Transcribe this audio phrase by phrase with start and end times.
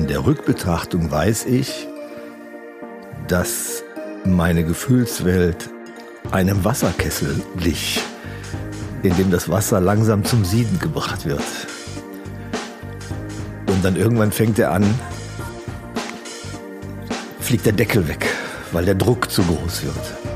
[0.00, 1.86] in der Rückbetrachtung weiß ich,
[3.28, 3.84] dass
[4.24, 5.68] meine Gefühlswelt
[6.30, 8.00] einem Wasserkessel glich,
[9.02, 11.44] in dem das Wasser langsam zum Sieden gebracht wird.
[13.66, 14.86] Und dann irgendwann fängt er an,
[17.40, 18.26] fliegt der Deckel weg,
[18.72, 20.29] weil der Druck zu groß wird.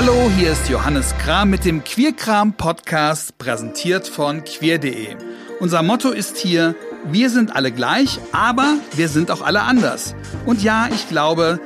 [0.00, 5.16] Hallo, hier ist Johannes Kram mit dem Queerkram Podcast, präsentiert von queer.de.
[5.58, 6.76] Unser Motto ist hier,
[7.10, 10.14] wir sind alle gleich, aber wir sind auch alle anders.
[10.46, 11.58] Und ja, ich glaube,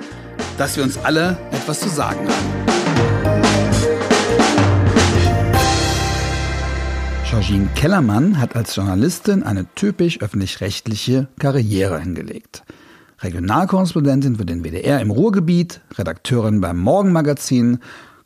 [0.57, 2.65] dass wir uns alle etwas zu sagen haben.
[7.29, 12.63] Georgine Kellermann hat als Journalistin eine typisch öffentlich-rechtliche Karriere hingelegt.
[13.21, 17.79] Regionalkorrespondentin für den WDR im Ruhrgebiet, Redakteurin beim Morgenmagazin,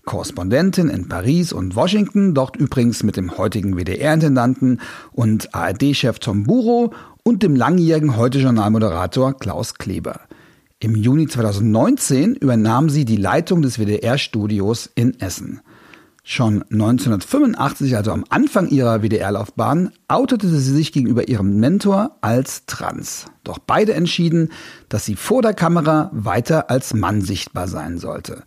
[0.07, 4.81] Korrespondentin in Paris und Washington, dort übrigens mit dem heutigen WDR-Intendanten
[5.13, 10.21] und ARD-Chef Tom Buro und dem langjährigen Heute-Journal-Moderator Klaus Kleber.
[10.79, 15.61] Im Juni 2019 übernahm sie die Leitung des WDR-Studios in Essen.
[16.23, 23.27] Schon 1985, also am Anfang ihrer WDR-Laufbahn, outete sie sich gegenüber ihrem Mentor als trans.
[23.43, 24.51] Doch beide entschieden,
[24.89, 28.45] dass sie vor der Kamera weiter als Mann sichtbar sein sollte.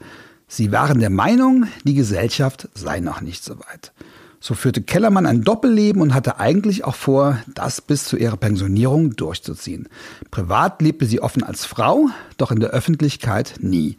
[0.52, 3.94] Sie waren der Meinung, die Gesellschaft sei noch nicht so weit.
[4.39, 9.16] So führte Kellermann ein Doppelleben und hatte eigentlich auch vor, das bis zu ihrer Pensionierung
[9.16, 9.88] durchzuziehen.
[10.31, 13.97] Privat lebte sie offen als Frau, doch in der Öffentlichkeit nie.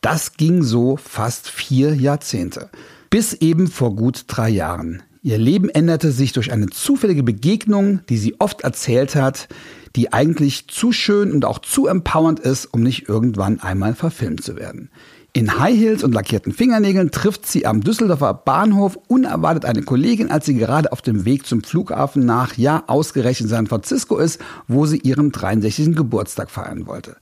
[0.00, 2.70] Das ging so fast vier Jahrzehnte.
[3.10, 5.02] Bis eben vor gut drei Jahren.
[5.22, 9.48] Ihr Leben änderte sich durch eine zufällige Begegnung, die sie oft erzählt hat,
[9.94, 14.56] die eigentlich zu schön und auch zu empowernd ist, um nicht irgendwann einmal verfilmt zu
[14.56, 14.90] werden.
[15.34, 20.44] In High Heels und lackierten Fingernägeln trifft sie am Düsseldorfer Bahnhof unerwartet eine Kollegin, als
[20.44, 24.38] sie gerade auf dem Weg zum Flughafen nach, ja, ausgerechnet San Francisco ist,
[24.68, 25.96] wo sie ihren 63.
[25.96, 27.16] Geburtstag feiern wollte.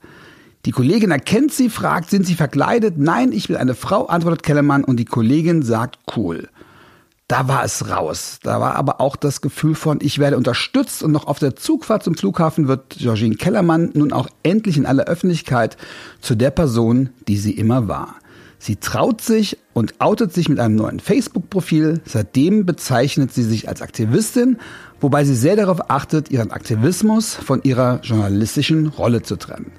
[0.65, 2.97] Die Kollegin erkennt sie, fragt, sind sie verkleidet?
[2.97, 6.49] Nein, ich will eine Frau, antwortet Kellermann und die Kollegin sagt, cool
[7.31, 8.39] da war es raus.
[8.43, 12.03] Da war aber auch das Gefühl von, ich werde unterstützt und noch auf der Zugfahrt
[12.03, 15.77] zum Flughafen wird Georgine Kellermann nun auch endlich in aller Öffentlichkeit
[16.19, 18.15] zu der Person, die sie immer war.
[18.59, 22.01] Sie traut sich und outet sich mit einem neuen Facebook-Profil.
[22.05, 24.57] Seitdem bezeichnet sie sich als Aktivistin,
[24.99, 29.71] wobei sie sehr darauf achtet, ihren Aktivismus von ihrer journalistischen Rolle zu trennen.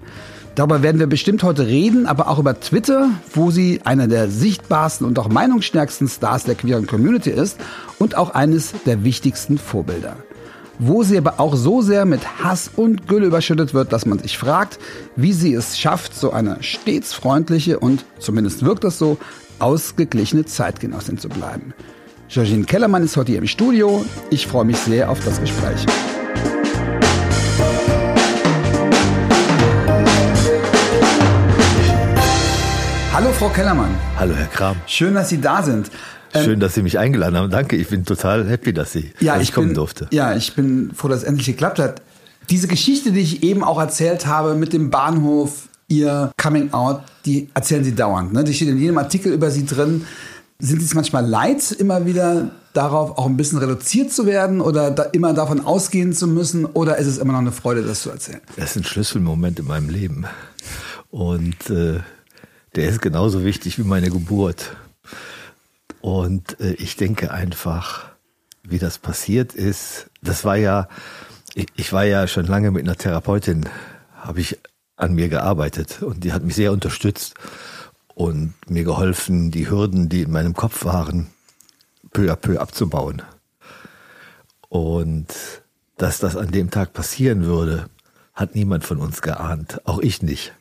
[0.54, 5.06] Darüber werden wir bestimmt heute reden, aber auch über Twitter, wo sie einer der sichtbarsten
[5.06, 7.58] und auch meinungsstärksten Stars der queeren Community ist
[7.98, 10.16] und auch eines der wichtigsten Vorbilder.
[10.78, 14.36] Wo sie aber auch so sehr mit Hass und Gülle überschüttet wird, dass man sich
[14.36, 14.78] fragt,
[15.16, 19.16] wie sie es schafft, so eine stets freundliche und, zumindest wirkt das so,
[19.58, 21.72] ausgeglichene Zeitgenossin zu bleiben.
[22.28, 24.04] Georgine Kellermann ist heute hier im Studio.
[24.30, 25.86] Ich freue mich sehr auf das Gespräch.
[33.22, 33.94] Hallo Frau Kellermann.
[34.18, 34.76] Hallo Herr Kram.
[34.84, 35.92] Schön, dass Sie da sind.
[36.32, 37.50] Schön, ähm, dass Sie mich eingeladen haben.
[37.52, 40.08] Danke, ich bin total happy, dass Sie ja, dass ich, kommen bin, durfte.
[40.10, 42.02] Ja, ich bin froh, dass es endlich geklappt hat.
[42.50, 47.48] Diese Geschichte, die ich eben auch erzählt habe mit dem Bahnhof, Ihr Coming Out, die
[47.54, 48.32] erzählen Sie dauernd.
[48.32, 48.42] Ne?
[48.42, 50.04] Die steht in jedem Artikel über Sie drin.
[50.58, 54.90] Sind Sie es manchmal leid, immer wieder darauf auch ein bisschen reduziert zu werden oder
[54.90, 56.64] da immer davon ausgehen zu müssen?
[56.64, 58.40] Oder ist es immer noch eine Freude, das zu erzählen?
[58.56, 60.26] Das ist ein Schlüsselmoment in meinem Leben.
[61.12, 62.00] Und äh,
[62.74, 64.76] der ist genauso wichtig wie meine Geburt.
[66.00, 68.06] Und äh, ich denke einfach,
[68.62, 70.88] wie das passiert ist, das war ja,
[71.54, 73.68] ich, ich war ja schon lange mit einer Therapeutin,
[74.14, 74.58] habe ich
[74.96, 77.34] an mir gearbeitet und die hat mich sehr unterstützt
[78.14, 81.28] und mir geholfen, die Hürden, die in meinem Kopf waren,
[82.12, 83.22] peu à peu abzubauen.
[84.68, 85.28] Und
[85.96, 87.86] dass das an dem Tag passieren würde,
[88.34, 90.52] hat niemand von uns geahnt, auch ich nicht.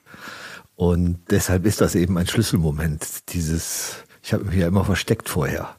[0.82, 3.32] Und deshalb ist das eben ein Schlüsselmoment.
[3.34, 5.76] Dieses, ich habe mich ja immer versteckt vorher.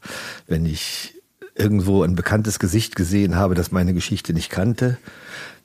[0.47, 1.21] Wenn ich
[1.57, 4.99] irgendwo ein bekanntes Gesicht gesehen habe, das meine Geschichte nicht kannte,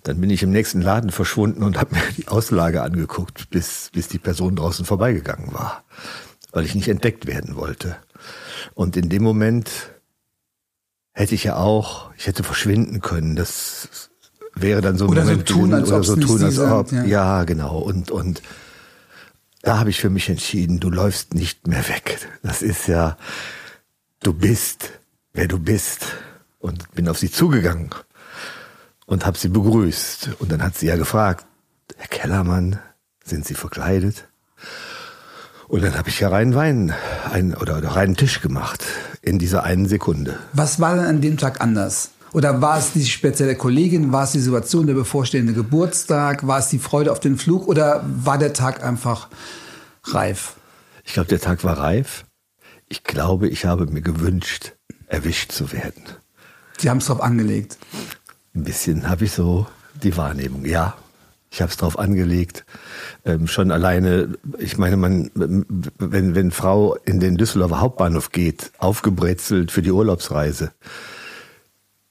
[0.01, 4.07] dann bin ich im nächsten Laden verschwunden und habe mir die Auslage angeguckt, bis, bis
[4.07, 5.83] die Person draußen vorbeigegangen war,
[6.51, 7.95] weil ich nicht entdeckt werden wollte.
[8.73, 9.69] Und in dem Moment
[11.12, 13.35] hätte ich ja auch, ich hätte verschwinden können.
[13.35, 14.09] Das
[14.56, 17.03] wäre dann so ein oder Moment so tun, als oder so tun, als ob, ja.
[17.03, 17.77] ja genau.
[17.77, 18.41] Und und
[19.62, 22.19] da habe ich für mich entschieden, du läufst nicht mehr weg.
[22.44, 23.18] Das ist ja,
[24.21, 24.92] du bist,
[25.33, 26.06] wer du bist.
[26.59, 27.92] Und bin auf sie zugegangen
[29.06, 30.31] und habe sie begrüßt.
[30.39, 31.45] Und dann hat sie ja gefragt,
[31.95, 32.80] Herr Kellermann,
[33.24, 34.27] sind Sie verkleidet?
[35.68, 36.94] Und dann habe ich ja reinen Wein
[37.31, 38.83] ein, oder, oder reinen Tisch gemacht
[39.21, 40.38] in dieser einen Sekunde.
[40.53, 42.12] Was war denn an dem Tag anders?
[42.38, 44.12] Oder war es die spezielle Kollegin?
[44.12, 46.45] War es die Situation, der bevorstehende Geburtstag?
[46.45, 47.68] War es die Freude auf den Flug?
[47.68, 49.30] Oder war der Tag einfach
[50.04, 50.54] reif?
[51.04, 52.25] Ich glaube, der Tag war reif.
[52.89, 54.74] Ich glaube, ich habe mir gewünscht,
[55.07, 56.04] erwischt zu werden.
[56.78, 57.80] Sie haben es drauf angelegt.
[58.54, 59.66] Ein bisschen habe ich so
[60.04, 60.95] die Wahrnehmung, ja.
[61.50, 62.66] Ich habe es drauf angelegt.
[63.25, 69.72] Ähm, schon alleine, ich meine, man, wenn, wenn Frau in den Düsseldorfer Hauptbahnhof geht, aufgebrezelt
[69.72, 70.72] für die Urlaubsreise,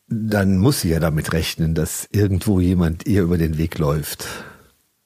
[0.08, 4.26] dann muss sie ja damit rechnen, dass irgendwo jemand ihr über den Weg läuft.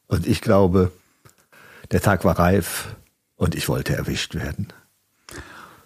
[0.07, 0.93] Und ich glaube,
[1.91, 2.97] der Tag war reif
[3.37, 4.69] und ich wollte erwischt werden.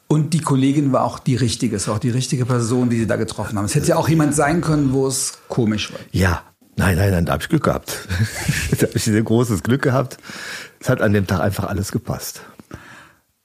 [0.06, 3.06] Und die Kollegin war auch die richtige, es war auch die richtige Person, die sie
[3.06, 3.64] da getroffen haben.
[3.64, 6.00] Es hätte ja auch jemand sein können, wo es komisch war.
[6.12, 6.42] Ja,
[6.76, 8.06] nein, nein, nein, da habe ich Glück gehabt.
[8.78, 10.18] da habe ich ein großes Glück gehabt.
[10.80, 12.42] Es hat an dem Tag einfach alles gepasst.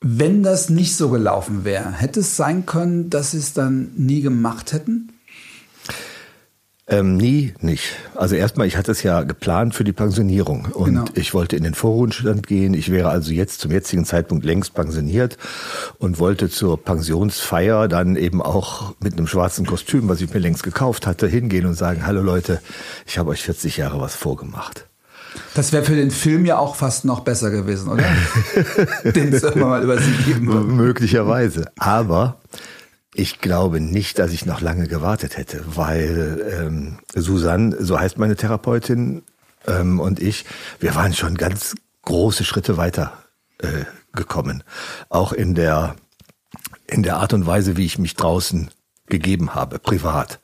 [0.02, 4.22] Wenn das nicht so gelaufen wäre, hätte es sein können, dass sie es dann nie
[4.22, 5.12] gemacht hätten?
[6.90, 7.96] Ähm, nie nicht.
[8.16, 11.06] Also erstmal, ich hatte es ja geplant für die Pensionierung und genau.
[11.14, 12.74] ich wollte in den Vorruhestand gehen.
[12.74, 15.38] Ich wäre also jetzt zum jetzigen Zeitpunkt längst pensioniert
[16.00, 20.64] und wollte zur Pensionsfeier dann eben auch mit einem schwarzen Kostüm, was ich mir längst
[20.64, 22.60] gekauft hatte, hingehen und sagen, hallo Leute,
[23.06, 24.86] ich habe euch 40 Jahre was vorgemacht.
[25.54, 28.04] Das wäre für den Film ja auch fast noch besser gewesen, oder?
[29.12, 30.76] den soll man mal über sie geben.
[30.76, 31.72] Möglicherweise.
[31.78, 32.40] Aber
[33.20, 38.36] ich glaube nicht, dass ich noch lange gewartet hätte, weil ähm, Susanne, so heißt meine
[38.36, 39.24] Therapeutin,
[39.68, 40.46] ähm, und ich,
[40.80, 43.14] wir waren schon ganz große Schritte weiter
[43.60, 43.84] äh,
[44.14, 44.64] gekommen.
[45.10, 45.96] Auch in der
[46.88, 48.72] in der Art und Weise, wie ich mich draußen
[49.10, 50.40] gegeben habe, privat.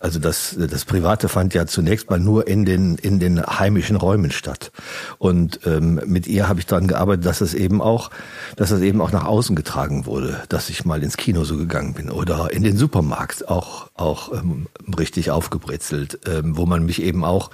[0.00, 4.30] Also das, das Private fand ja zunächst mal nur in den, in den heimischen Räumen
[4.30, 4.72] statt.
[5.18, 8.10] Und ähm, mit ihr habe ich daran gearbeitet, dass es eben auch,
[8.56, 11.94] dass es eben auch nach außen getragen wurde, dass ich mal ins Kino so gegangen
[11.94, 14.66] bin oder in den Supermarkt auch, auch ähm,
[14.98, 17.50] richtig aufgebrezelt, ähm, wo man mich eben auch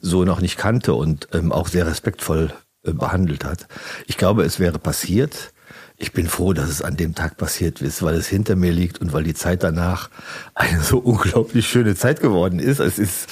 [0.00, 2.52] so noch nicht kannte und ähm, auch sehr respektvoll
[2.84, 3.66] äh, behandelt hat.
[4.06, 5.52] Ich glaube, es wäre passiert,
[5.98, 9.00] ich bin froh, dass es an dem Tag passiert ist, weil es hinter mir liegt
[9.00, 10.10] und weil die Zeit danach
[10.54, 12.78] eine so unglaublich schöne Zeit geworden ist.
[12.78, 13.26] Es ist,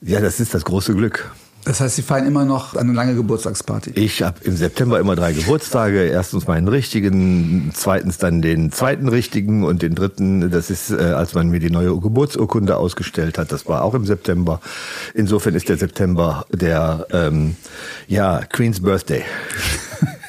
[0.00, 1.30] ja, das ist das große Glück.
[1.64, 3.90] Das heißt, Sie feiern immer noch eine lange Geburtstagsparty?
[3.94, 6.06] Ich habe im September immer drei Geburtstage.
[6.06, 11.34] Erstens meinen richtigen, zweitens dann den zweiten richtigen und den dritten, das ist, äh, als
[11.34, 14.60] man mir die neue Geburtsurkunde ausgestellt hat, das war auch im September.
[15.14, 17.56] Insofern ist der September der, ähm,
[18.08, 19.22] ja, Queen's Birthday.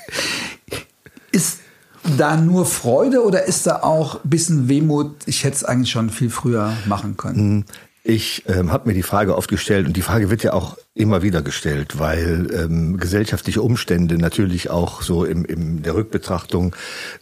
[2.17, 5.15] Da nur Freude oder ist da auch ein bisschen Wehmut?
[5.25, 7.37] Ich hätte es eigentlich schon viel früher machen können.
[7.37, 7.65] Hm,
[8.03, 11.21] ich ähm, habe mir die Frage oft gestellt und die Frage wird ja auch immer
[11.21, 16.75] wieder gestellt, weil ähm, gesellschaftliche Umstände natürlich auch so im, im der Rückbetrachtung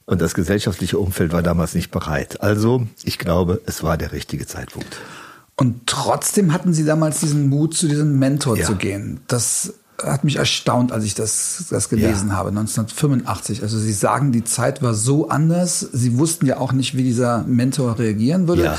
[0.09, 2.41] Und das gesellschaftliche Umfeld war damals nicht bereit.
[2.41, 4.97] Also, ich glaube, es war der richtige Zeitpunkt.
[5.55, 8.65] Und trotzdem hatten Sie damals diesen Mut, zu diesem Mentor ja.
[8.65, 9.21] zu gehen.
[9.27, 12.37] Das hat mich erstaunt, als ich das, das gelesen ja.
[12.37, 13.61] habe, 1985.
[13.61, 15.81] Also Sie sagen, die Zeit war so anders.
[15.81, 18.65] Sie wussten ja auch nicht, wie dieser Mentor reagieren würde.
[18.65, 18.79] Ja.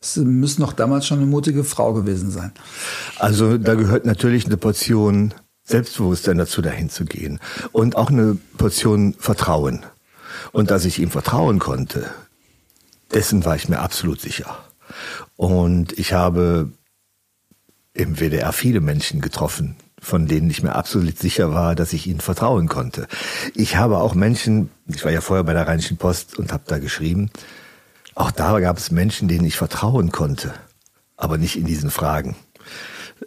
[0.00, 2.52] Sie müssen doch damals schon eine mutige Frau gewesen sein.
[3.18, 5.32] Also da gehört natürlich eine Portion
[5.64, 7.40] Selbstbewusstsein dazu, dahin zu gehen.
[7.72, 9.86] Und auch eine Portion Vertrauen.
[10.52, 12.10] Und dass ich ihm vertrauen konnte,
[13.12, 14.58] dessen war ich mir absolut sicher.
[15.36, 16.70] Und ich habe
[17.94, 22.20] im WDR viele Menschen getroffen, von denen ich mir absolut sicher war, dass ich ihnen
[22.20, 23.08] vertrauen konnte.
[23.54, 26.78] Ich habe auch Menschen, ich war ja vorher bei der Rheinischen Post und habe da
[26.78, 27.30] geschrieben,
[28.14, 30.54] auch da gab es Menschen, denen ich vertrauen konnte,
[31.16, 32.36] aber nicht in diesen Fragen.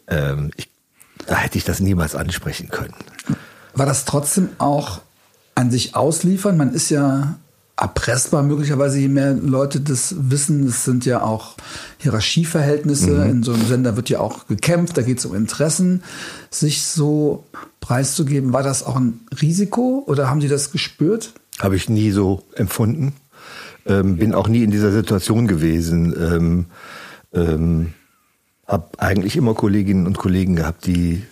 [0.08, 0.70] Ähm, ich,
[1.26, 2.96] da hätte ich das niemals ansprechen können.
[3.74, 5.02] War das trotzdem auch
[5.60, 6.58] an sich ausliefern?
[6.58, 7.36] Man ist ja
[7.76, 10.68] erpressbar möglicherweise, je mehr Leute das wissen.
[10.68, 11.56] Es sind ja auch
[11.98, 13.12] Hierarchieverhältnisse.
[13.12, 13.30] Mhm.
[13.30, 16.04] In so einem Sender wird ja auch gekämpft, da geht es um Interessen.
[16.50, 17.44] Sich so
[17.80, 21.34] preiszugeben, war das auch ein Risiko oder haben Sie das gespürt?
[21.60, 23.14] Habe ich nie so empfunden.
[23.86, 26.16] Ähm, bin auch nie in dieser Situation gewesen.
[26.18, 26.66] Ähm,
[27.34, 27.94] ähm,
[28.68, 31.24] habe eigentlich immer Kolleginnen und Kollegen gehabt, die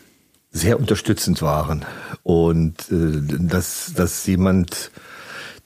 [0.58, 1.86] sehr unterstützend waren
[2.24, 4.92] und äh, dass dass jemand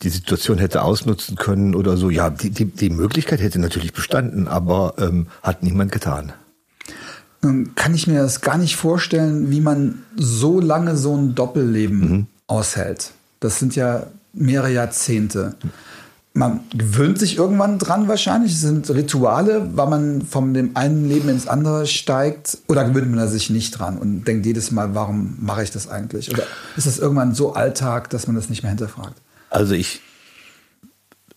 [0.03, 2.09] die Situation hätte ausnutzen können oder so.
[2.09, 6.33] Ja, die, die, die Möglichkeit hätte natürlich bestanden, aber ähm, hat niemand getan.
[7.41, 11.99] Nun kann ich mir das gar nicht vorstellen, wie man so lange so ein Doppelleben
[11.99, 12.27] mhm.
[12.47, 13.11] aushält.
[13.39, 15.55] Das sind ja mehrere Jahrzehnte.
[16.33, 18.53] Man gewöhnt sich irgendwann dran wahrscheinlich.
[18.53, 22.57] Es sind Rituale, weil man von dem einen Leben ins andere steigt.
[22.67, 26.31] Oder gewöhnt man sich nicht dran und denkt jedes Mal, warum mache ich das eigentlich?
[26.31, 26.43] Oder
[26.77, 29.15] ist das irgendwann so Alltag, dass man das nicht mehr hinterfragt?
[29.49, 30.01] Also ich,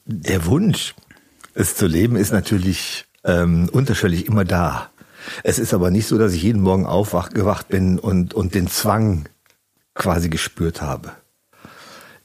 [0.05, 0.95] der Wunsch,
[1.55, 4.91] es zu leben, ist natürlich ähm, unterschwellig immer da.
[5.43, 9.29] Es ist aber nicht so, dass ich jeden Morgen aufgewacht bin und, und den Zwang
[9.95, 11.13] quasi gespürt habe.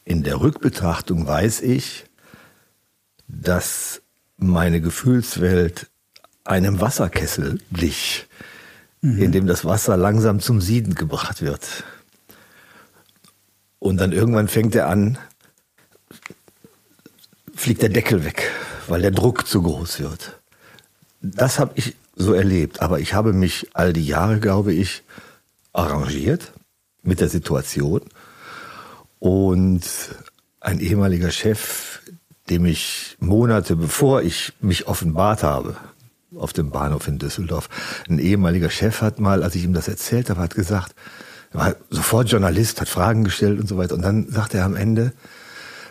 [0.04, 2.06] In der Rückbetrachtung weiß ich,
[3.30, 4.02] dass
[4.38, 5.88] meine Gefühlswelt
[6.44, 8.28] einem Wasserkessel glich,
[9.02, 9.22] mhm.
[9.22, 11.84] in dem das Wasser langsam zum Sieden gebracht wird.
[13.78, 15.18] Und dann irgendwann fängt er an,
[17.56, 18.52] fliegt der Deckel weg,
[18.88, 20.40] weil der Druck zu groß wird.
[21.22, 25.04] Das habe ich so erlebt, aber ich habe mich all die Jahre, glaube ich,
[25.72, 26.52] arrangiert
[27.04, 28.02] mit der Situation
[29.20, 29.84] und
[30.60, 31.99] ein ehemaliger Chef,
[32.50, 35.76] dem ich Monate bevor ich mich offenbart habe,
[36.36, 37.70] auf dem Bahnhof in Düsseldorf,
[38.08, 40.96] ein ehemaliger Chef hat mal, als ich ihm das erzählt habe, hat gesagt,
[41.52, 43.96] er war sofort Journalist, hat Fragen gestellt und so weiter.
[43.96, 45.14] Und dann sagt er am Ende,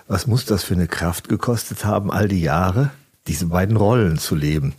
[0.06, 2.90] was muss das für eine Kraft gekostet haben, all die Jahre,
[3.26, 4.74] diese beiden Rollen zu leben?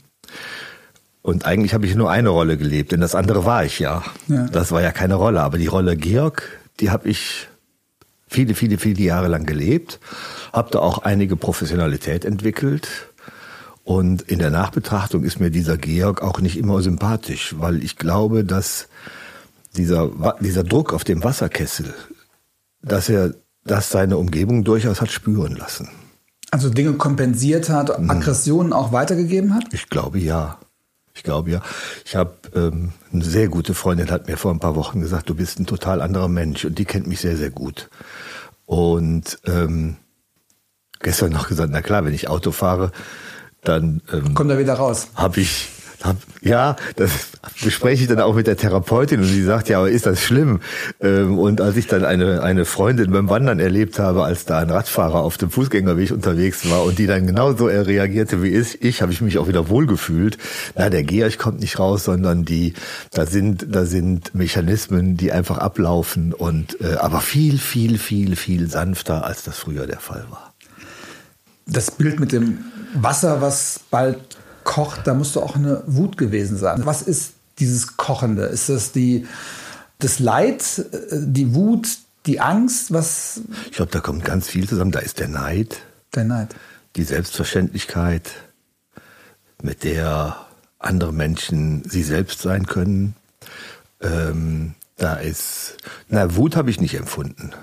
[1.21, 4.03] Und eigentlich habe ich nur eine Rolle gelebt, denn das andere war ich ja.
[4.27, 4.48] ja.
[4.48, 5.41] Das war ja keine Rolle.
[5.41, 6.43] Aber die Rolle Georg,
[6.79, 7.49] die habe ich
[8.29, 10.00] viele, viele, viele Jahre lang gelebt,
[10.53, 12.88] habe da auch einige Professionalität entwickelt.
[13.83, 18.45] Und in der Nachbetrachtung ist mir dieser Georg auch nicht immer sympathisch, weil ich glaube,
[18.45, 18.88] dass
[19.75, 21.93] dieser, dieser Druck auf dem Wasserkessel,
[22.83, 23.33] dass er
[23.65, 25.89] das seine Umgebung durchaus hat spüren lassen.
[26.51, 28.09] Also Dinge kompensiert hat, hm.
[28.09, 29.65] Aggressionen auch weitergegeben hat?
[29.71, 30.59] Ich glaube ja.
[31.19, 31.61] Ich glaube ja.
[32.05, 35.35] Ich habe ähm, eine sehr gute Freundin hat mir vor ein paar Wochen gesagt, du
[35.35, 37.89] bist ein total anderer Mensch und die kennt mich sehr sehr gut.
[38.65, 39.97] Und ähm,
[41.01, 42.93] gestern noch gesagt, na klar, wenn ich Auto fahre,
[43.65, 45.09] dann ähm, kommt er wieder raus.
[45.15, 45.67] Habe ich
[46.41, 47.12] ja, das
[47.62, 50.62] bespreche ich dann auch mit der Therapeutin und sie sagt, ja, aber ist das schlimm?
[51.01, 54.70] Ähm, und als ich dann eine, eine Freundin beim Wandern erlebt habe, als da ein
[54.70, 59.12] Radfahrer auf dem Fußgängerweg unterwegs war und die dann genauso reagierte wie ich, ich habe
[59.12, 60.38] ich mich auch wieder wohlgefühlt.
[60.75, 62.74] Na, der Georg kommt nicht raus, sondern die,
[63.12, 68.70] da sind, da sind Mechanismen, die einfach ablaufen und, äh, aber viel, viel, viel, viel
[68.70, 70.53] sanfter, als das früher der Fall war.
[71.68, 72.60] Das Bild mit dem
[72.96, 74.38] Wasser, was bald
[74.69, 76.85] kocht, da musst du auch eine Wut gewesen sein.
[76.85, 78.43] Was ist dieses Kochende?
[78.43, 79.25] Ist das die,
[79.97, 81.88] das Leid, äh, die Wut,
[82.27, 82.93] die Angst?
[82.93, 83.41] Was?
[83.65, 84.91] Ich glaube, da kommt ganz viel zusammen.
[84.91, 85.81] Da ist der Neid.
[86.13, 86.55] Der Neid.
[86.95, 88.29] Die Selbstverständlichkeit,
[89.63, 90.38] mit der
[90.77, 93.15] andere Menschen sie selbst sein können.
[94.01, 95.77] Ähm, da ist,
[96.09, 97.53] na, Wut habe ich nicht empfunden.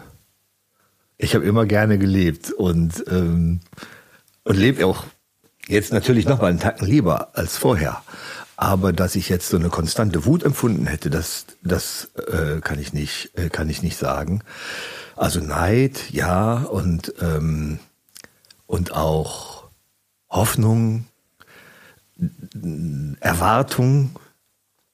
[1.18, 3.60] Ich habe immer gerne gelebt und, ähm,
[4.42, 5.04] und lebe auch
[5.68, 8.02] Jetzt natürlich noch mal einen Tacken lieber als vorher.
[8.56, 12.92] Aber dass ich jetzt so eine konstante Wut empfunden hätte, das, das äh, kann ich
[12.92, 14.42] nicht, äh, kann ich nicht sagen.
[15.16, 17.78] Also Neid, ja, und ähm,
[18.66, 19.64] und auch
[20.28, 21.06] Hoffnung,
[23.20, 24.16] Erwartung,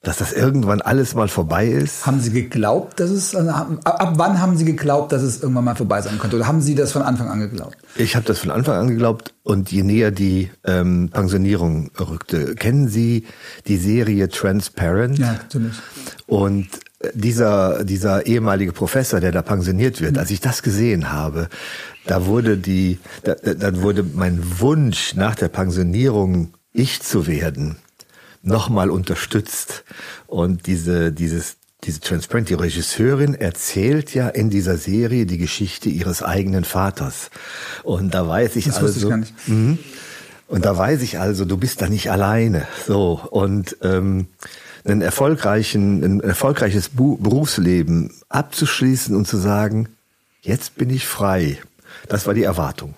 [0.03, 2.05] dass das irgendwann alles mal vorbei ist.
[2.07, 5.77] Haben Sie geglaubt, dass es also ab wann haben Sie geglaubt, dass es irgendwann mal
[5.77, 6.37] vorbei sein könnte?
[6.37, 7.77] Oder haben Sie das von Anfang an geglaubt?
[7.95, 12.89] Ich habe das von Anfang an geglaubt und je näher die ähm, Pensionierung rückte, kennen
[12.89, 13.27] Sie
[13.69, 15.19] die Serie Transparent?
[15.19, 15.77] Ja, natürlich.
[16.27, 16.69] Und
[17.15, 21.49] dieser, dieser ehemalige Professor, der da pensioniert wird, als ich das gesehen habe,
[22.07, 27.77] da wurde die, da, dann wurde mein Wunsch nach der Pensionierung ich zu werden
[28.43, 29.85] nochmal unterstützt
[30.27, 36.23] und diese, dieses, diese Transparent, die Regisseurin erzählt ja in dieser Serie die Geschichte ihres
[36.23, 37.31] eigenen Vaters.
[37.83, 39.01] Und da weiß ich das also.
[39.01, 39.35] Ich gar nicht.
[39.47, 39.79] Mh,
[40.49, 42.67] und da weiß ich also, du bist da nicht alleine.
[42.87, 44.27] So und ähm,
[44.85, 49.89] einen erfolgreichen, ein erfolgreiches Bu Berufsleben abzuschließen und zu sagen,
[50.43, 51.59] jetzt bin ich frei.
[52.09, 52.95] Das war die Erwartung.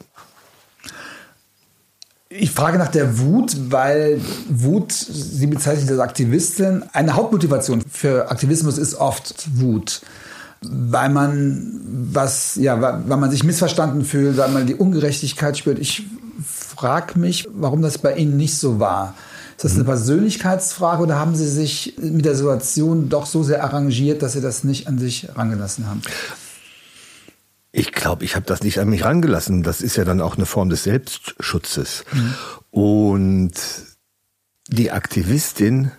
[2.36, 8.76] Ich frage nach der Wut, weil Wut, Sie bezeichnen als Aktivistin, eine Hauptmotivation für Aktivismus
[8.76, 10.00] ist oft Wut.
[10.60, 11.80] Weil man
[12.12, 15.78] was, ja, weil man sich missverstanden fühlt, weil man die Ungerechtigkeit spürt.
[15.78, 16.06] Ich
[16.44, 19.14] frage mich, warum das bei Ihnen nicht so war.
[19.56, 19.88] Ist das eine mhm.
[19.88, 24.64] Persönlichkeitsfrage oder haben Sie sich mit der Situation doch so sehr arrangiert, dass Sie das
[24.64, 26.02] nicht an sich rangelassen haben?
[27.76, 29.64] Ich glaube, ich habe das nicht an mich rangelassen.
[29.64, 32.04] Das ist ja dann auch eine Form des Selbstschutzes.
[32.12, 32.34] Mhm.
[32.70, 33.52] Und
[34.68, 35.90] die Aktivistin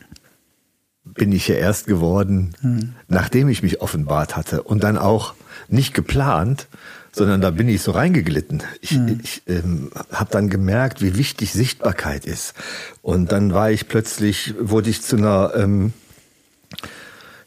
[1.04, 2.94] bin ich ja erst geworden, mhm.
[3.10, 5.34] nachdem ich mich offenbart hatte und dann auch
[5.68, 6.70] nicht geplant,
[7.12, 8.64] sondern da bin ich so reingeglitten.
[8.80, 9.20] Ich, mhm.
[9.22, 12.54] ich ähm, habe dann gemerkt, wie wichtig Sichtbarkeit ist.
[13.02, 15.92] Und dann war ich plötzlich, wurde ich zu einer, ähm,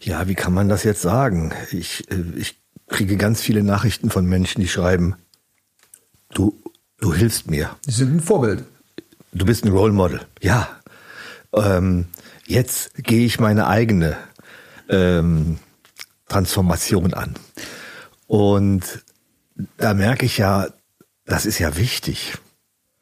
[0.00, 1.54] ja, wie kann man das jetzt sagen?
[1.70, 2.58] Ich, äh, ich
[2.88, 5.16] kriege ganz viele Nachrichten von Menschen, die schreiben,
[6.33, 6.61] du,
[6.99, 7.76] du hilfst mir.
[7.87, 8.64] Sie sind ein Vorbild.
[9.33, 10.21] Du bist ein Role Model.
[10.40, 10.68] Ja.
[11.52, 12.07] Ähm,
[12.47, 14.16] jetzt gehe ich meine eigene
[14.88, 15.59] ähm,
[16.28, 17.35] Transformation an.
[18.26, 19.04] Und
[19.76, 20.68] da merke ich ja,
[21.25, 22.38] das ist ja wichtig.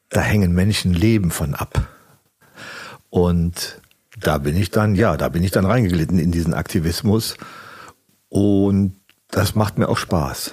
[0.08, 1.88] Da hängen Menschenleben von ab.
[3.10, 3.80] Und
[4.18, 7.36] da bin ich dann, ja, da bin ich dann reingeglitten in diesen Aktivismus.
[8.28, 8.96] Und
[9.30, 10.52] das macht mir auch Spaß.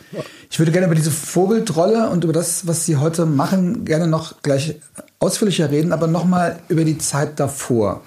[0.50, 4.42] Ich würde gerne über diese Vorbildrolle und über das, was Sie heute machen, gerne noch
[4.42, 4.80] gleich
[5.20, 8.02] ausführlicher reden, aber nochmal über die Zeit davor,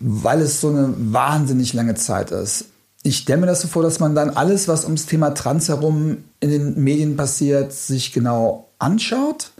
[0.00, 2.66] weil es so eine wahnsinnig lange Zeit ist.
[3.04, 6.18] Ich stelle mir das so vor, dass man dann alles, was ums Thema Trans herum
[6.40, 9.50] in den Medien passiert, sich genau anschaut.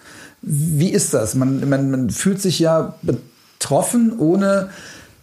[0.41, 1.35] Wie ist das?
[1.35, 4.71] Man, man, man fühlt sich ja betroffen, ohne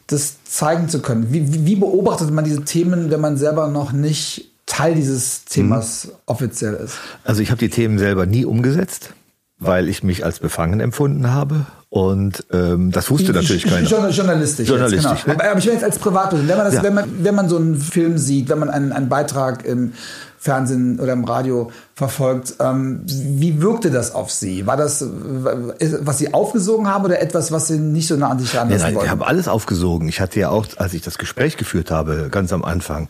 [0.08, 1.32] das zeigen zu können.
[1.32, 4.49] Wie, wie beobachtet man diese Themen, wenn man selber noch nicht
[4.80, 6.12] Teil dieses Themas mhm.
[6.26, 6.98] offiziell ist?
[7.26, 9.14] Also ich habe die Themen selber nie umgesetzt,
[9.58, 11.66] weil ich mich als befangen empfunden habe.
[11.90, 13.88] Und ähm, das wusste natürlich keiner.
[13.88, 14.70] Journalistisch.
[14.70, 15.36] Journalistisch jetzt, genau.
[15.36, 16.84] aber, aber, ich will jetzt als Privatperson, wenn man, das, ja.
[16.84, 19.94] wenn, man, wenn man so einen Film sieht, wenn man einen, einen Beitrag im
[20.38, 22.56] Fernsehen oder im Radio verfolgt.
[22.62, 24.66] Ähm, wie wirkte das auf Sie?
[24.66, 28.56] War das, was Sie aufgesogen haben oder etwas, was Sie nicht so nah an sich
[28.56, 29.04] ranlassen nein, nein?
[29.04, 30.08] Ich habe alles aufgesogen.
[30.08, 33.10] Ich hatte ja auch, als ich das Gespräch geführt habe, ganz am Anfang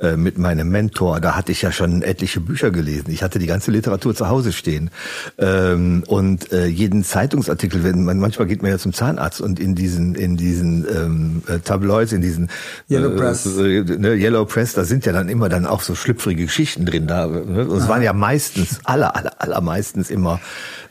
[0.00, 3.10] äh, mit meinem Mentor, da hatte ich ja schon etliche Bücher gelesen.
[3.10, 4.90] Ich hatte die ganze Literatur zu Hause stehen
[5.36, 7.84] ähm, und äh, jeden Zeitungsartikel.
[7.84, 11.58] Wenn man manchmal geht man ja zum Zahnarzt und in diesen in diesen ähm, äh,
[11.58, 12.48] Tabloids, in diesen
[12.90, 16.44] Yellow Press, äh, ne, Yellow Press, da sind ja dann immer dann auch so schlüpfrige
[16.46, 17.06] Geschichten drin.
[17.06, 17.60] Da, ne?
[17.60, 20.40] es waren ja meistens, aller, aller, allermeistens immer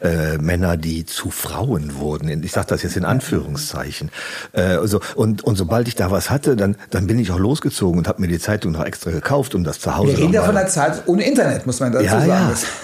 [0.01, 2.43] äh, Männer, die zu Frauen wurden.
[2.43, 4.11] Ich sage das jetzt in Anführungszeichen.
[4.51, 7.97] Äh, also, und, und sobald ich da was hatte, dann, dann bin ich auch losgezogen
[7.97, 10.43] und habe mir die Zeitung noch extra gekauft, um das zu Hause Wir reden ja
[10.43, 12.27] von der Zeit ohne Internet, muss man dazu ja, sagen.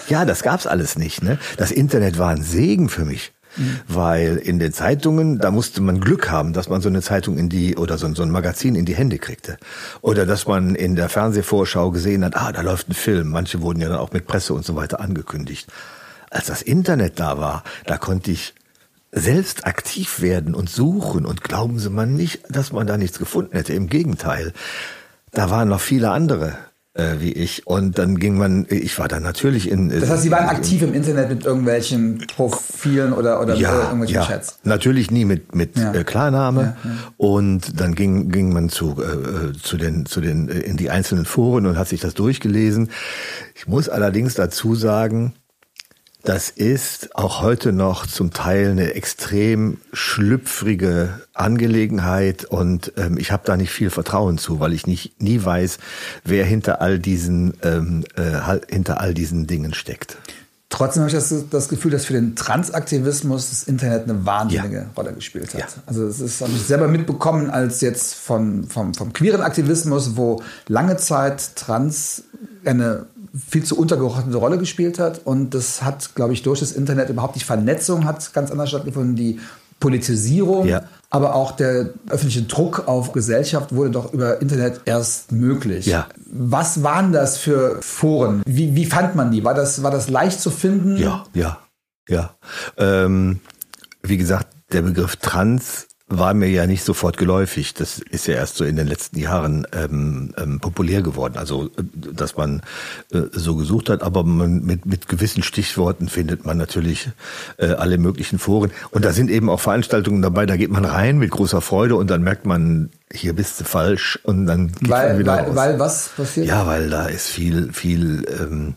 [0.08, 1.22] Ja, ja das gab's alles nicht.
[1.22, 1.38] Ne?
[1.58, 3.34] Das Internet war ein Segen für mich.
[3.58, 3.80] Mhm.
[3.88, 7.50] Weil in den Zeitungen, da musste man Glück haben, dass man so eine Zeitung in
[7.50, 9.58] die oder so, so ein Magazin in die Hände kriegte.
[10.02, 13.30] Oder dass man in der Fernsehvorschau gesehen hat, ah, da läuft ein Film.
[13.30, 15.68] Manche wurden ja dann auch mit Presse und so weiter angekündigt.
[16.30, 18.54] Als das Internet da war, da konnte ich
[19.12, 23.56] selbst aktiv werden und suchen und glauben Sie mal nicht, dass man da nichts gefunden
[23.56, 23.74] hätte.
[23.74, 24.52] Im Gegenteil.
[25.32, 26.58] Da waren noch viele andere
[26.96, 27.68] äh, wie ich.
[27.68, 29.90] Und dann ging man, ich war da natürlich in.
[29.90, 34.26] Das heißt, Sie waren aktiv im Internet mit irgendwelchen Profilen oder, oder ja, irgendwelchen ja.
[34.26, 34.60] Chats?
[34.64, 35.94] Natürlich nie mit, mit ja.
[35.94, 36.78] äh, Klarname.
[36.84, 40.90] Ja, und dann ging, ging man zu, äh, zu den, zu den, äh, in die
[40.90, 42.90] einzelnen Foren und hat sich das durchgelesen.
[43.56, 45.34] Ich muss allerdings dazu sagen,
[46.26, 53.44] das ist auch heute noch zum Teil eine extrem schlüpfrige Angelegenheit und ähm, ich habe
[53.46, 55.78] da nicht viel Vertrauen zu, weil ich nicht nie weiß,
[56.24, 60.18] wer hinter all diesen ähm, äh, hinter all diesen Dingen steckt.
[60.70, 64.86] Trotzdem habe ich das, das, Gefühl, dass für den Transaktivismus das Internet eine wahnsinnige ja.
[64.98, 65.60] Rolle gespielt hat.
[65.62, 65.68] Ja.
[65.86, 70.98] Also das habe ich selber mitbekommen als jetzt von, vom, vom queeren Aktivismus, wo lange
[70.98, 72.24] Zeit Trans
[72.66, 75.22] eine viel zu untergeordnete Rolle gespielt hat.
[75.26, 79.16] Und das hat, glaube ich, durch das Internet überhaupt nicht Vernetzung hat ganz anders stattgefunden.
[79.16, 79.40] Die
[79.80, 80.84] Politisierung, Ja.
[81.10, 85.86] aber auch der öffentliche Druck auf Gesellschaft wurde doch über Internet erst möglich.
[85.86, 86.08] Ja.
[86.32, 88.42] Was waren das für Foren?
[88.46, 89.44] Wie, wie fand man die?
[89.44, 90.98] War das, war das leicht zu finden?
[90.98, 91.60] Ja, ja,
[92.08, 92.36] ja.
[92.78, 93.42] Ähm,
[94.02, 97.74] wie gesagt, der Begriff Trans war mir ja nicht sofort geläufig.
[97.74, 101.36] Das ist ja erst so in den letzten Jahren ähm, ähm, populär geworden.
[101.38, 102.62] Also, äh, dass man
[103.12, 107.10] äh, so gesucht hat, aber man, mit, mit gewissen Stichworten findet man natürlich
[107.58, 108.72] äh, alle möglichen Foren.
[108.92, 112.10] Und da sind eben auch Veranstaltungen dabei, da geht man rein mit großer Freude und
[112.10, 115.56] dann merkt man, hier bist du falsch und dann geht man Weil, wieder weil, raus.
[115.56, 116.48] weil was passiert?
[116.48, 118.76] Ja, weil da ist viel, viel ähm,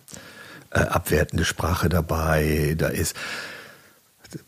[0.70, 2.74] äh, abwertende Sprache dabei.
[2.78, 3.14] Da ist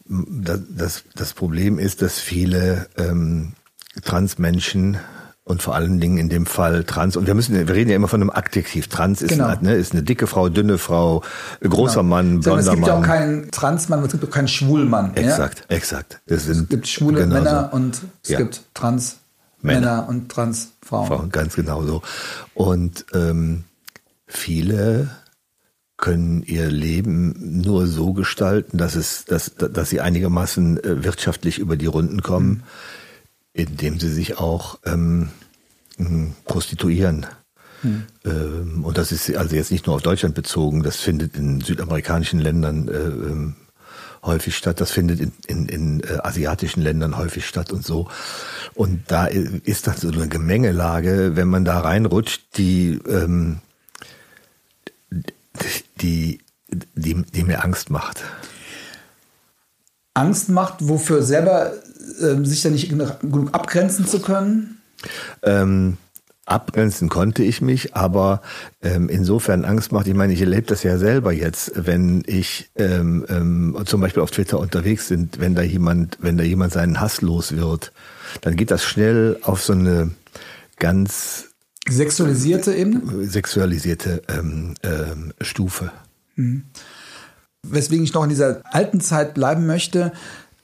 [0.07, 3.53] das, das, Problem ist, dass viele ähm,
[4.05, 4.99] Transmenschen
[5.45, 8.09] und vor allen Dingen in dem Fall Trans und wir müssen, wir reden ja immer
[8.09, 8.89] von einem Adjektiv.
[8.89, 9.47] Trans ist, Genau.
[9.47, 11.23] eine, ne, ist eine dicke Frau, dünne Frau,
[11.61, 13.09] großer Mann, Sondern blonder es gibt ja auch Mann.
[13.09, 15.13] keinen Transmann, es gibt auch keinen Schwulmann.
[15.17, 15.23] Ja?
[15.23, 16.21] exakt, exakt.
[16.27, 18.39] Das sind Es gibt schwule genau Männer und es Ja.
[18.39, 19.17] gibt Trans
[19.63, 19.81] Männer.
[19.81, 21.07] Männer und Trans Frauen.
[21.09, 22.03] Frauen, ganz genau so.
[22.55, 23.65] Und ähm,
[24.27, 25.11] viele
[26.01, 31.77] können ihr Leben nur so gestalten, dass es, dass, dass sie einigermaßen äh, wirtschaftlich über
[31.77, 32.65] die Runden kommen,
[33.53, 35.29] indem sie sich auch ähm,
[36.47, 37.27] prostituieren.
[38.25, 42.41] Ähm, und das ist also jetzt nicht nur auf Deutschland bezogen, das findet in südamerikanischen
[42.41, 43.57] Ländern äh, ähm,
[44.23, 48.09] häufig statt, das findet in, in, in äh, asiatischen Ländern häufig statt und so.
[48.75, 53.61] Und da ist dann so eine Gemengelage, wenn man da reinrutscht, die, ähm,
[56.01, 56.39] die,
[56.95, 58.23] die, die mir Angst macht.
[60.15, 61.73] Angst macht, wofür selber
[62.21, 64.81] ähm, sich da nicht genug genug abgrenzen zu können.
[65.43, 65.97] Ähm,
[66.47, 68.43] abgrenzen konnte ich mich, aber
[68.83, 73.25] ähm, insofern Angst macht, ich meine, ich erlebe das ja selber jetzt, wenn ich ähm,
[73.29, 77.23] ähm, zum Beispiel auf Twitter unterwegs sind, wenn da jemand, wenn da jemand seinen Hass
[77.23, 77.93] los wird,
[78.41, 80.11] dann geht das schnell auf so eine
[80.79, 81.50] ganz
[81.89, 83.27] Sexualisierte Ebene.
[83.27, 85.91] sexualisierte ähm, ähm, Stufe.
[87.63, 90.13] Weswegen ich noch in dieser alten Zeit bleiben möchte.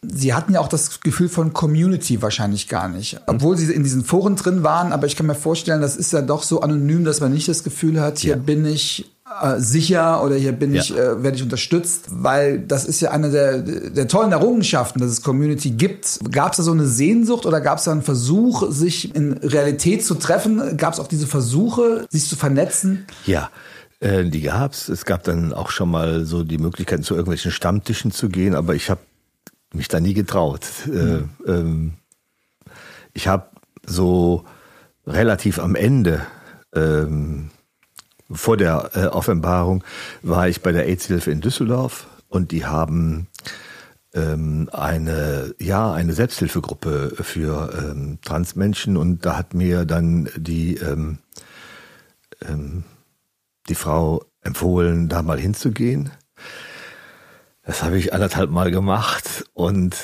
[0.02, 3.18] Sie hatten ja auch das Gefühl von Community wahrscheinlich gar nicht.
[3.26, 6.22] Obwohl Sie in diesen Foren drin waren, aber ich kann mir vorstellen, das ist ja
[6.22, 8.37] doch so anonym, dass man nicht das Gefühl hat, hier Ja.
[8.37, 9.11] bin ich
[9.43, 10.83] äh, sicher oder hier bin Ja.
[10.83, 15.11] ich, äh, werde ich unterstützt, weil das ist ja eine der, der tollen Errungenschaften, dass
[15.11, 16.21] es Community gibt.
[16.31, 20.05] Gab es da so eine Sehnsucht oder gab es da einen Versuch, sich in Realität
[20.05, 20.77] zu treffen?
[20.77, 23.07] Gab es auch diese Versuche, sich zu vernetzen?
[23.25, 23.51] Ja,
[24.01, 24.89] äh, die gab's.
[24.89, 28.75] Es gab dann auch schon mal so die Möglichkeit, zu irgendwelchen Stammtischen zu gehen, aber
[28.75, 29.01] ich habe
[29.75, 30.62] mich da nie getraut.
[30.87, 31.95] Äh, ähm,
[33.12, 33.47] ich habe
[33.87, 34.45] so
[35.07, 36.21] relativ am Ende
[36.75, 37.51] ähm,
[38.31, 39.85] vor der äh, Offenbarung
[40.23, 43.29] war ich bei der AIDS-Hilfe in Düsseldorf und die haben
[44.15, 51.19] ähm, eine, ja, eine Selbsthilfegruppe für ähm, Transmenschen und da hat mir dann die, ähm,
[52.47, 52.85] ähm,
[53.69, 56.11] die Frau empfohlen, da mal hinzugehen.
[57.65, 59.97] Das habe ich anderthalb Mal gemacht und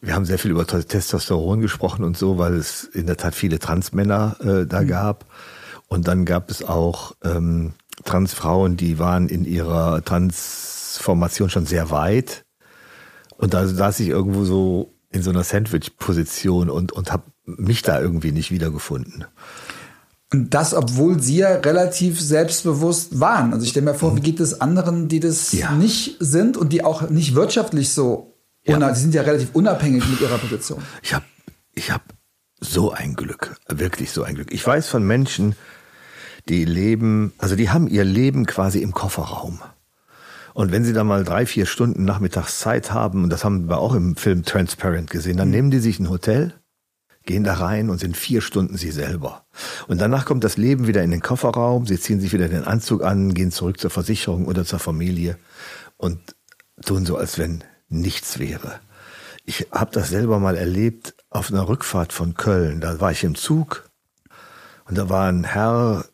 [0.00, 3.58] wir haben sehr viel über Testosteron gesprochen und so, weil es in der Tat viele
[3.58, 5.26] Transmänner äh, da gab.
[5.92, 7.72] Und dann gab es auch ähm,
[8.04, 12.44] Transfrauen, die waren in ihrer Transformation schon sehr weit.
[13.36, 18.00] Und da saß ich irgendwo so in so einer Sandwich-Position und, und habe mich da
[18.00, 19.24] irgendwie nicht wiedergefunden.
[20.32, 23.52] Und das, obwohl sie ja relativ selbstbewusst waren.
[23.52, 25.58] Also ich stelle mir vor, wie geht es anderen, die das Mhm.
[25.58, 25.72] Ja.
[25.72, 28.92] nicht sind und die auch nicht wirtschaftlich so, Ja.
[28.92, 30.80] die sind ja relativ unabhängig mit ihrer Position.
[31.02, 31.24] Ich habe
[31.74, 32.02] ich hab
[32.60, 34.52] so ein Glück, wirklich so ein Glück.
[34.52, 35.56] Ich weiß von Menschen,
[36.50, 39.60] die leben, also die haben ihr Leben quasi im Kofferraum.
[40.52, 43.78] Und wenn sie da mal drei, vier Stunden nachmittags Zeit haben, und das haben wir
[43.78, 46.52] auch im Film Transparent gesehen, dann nehmen die sich ein Hotel,
[47.24, 49.44] gehen da rein und sind vier Stunden sie selber.
[49.86, 53.04] Und danach kommt das Leben wieder in den Kofferraum, sie ziehen sich wieder den Anzug
[53.04, 55.38] an, gehen zurück zur Versicherung oder zur Familie
[55.96, 56.18] und
[56.84, 58.80] tun so, als wenn nichts wäre.
[59.44, 62.80] Ich habe das selber mal erlebt auf einer Rückfahrt von Köln.
[62.80, 63.88] Da war ich im Zug
[64.86, 66.04] und da war ein Herr,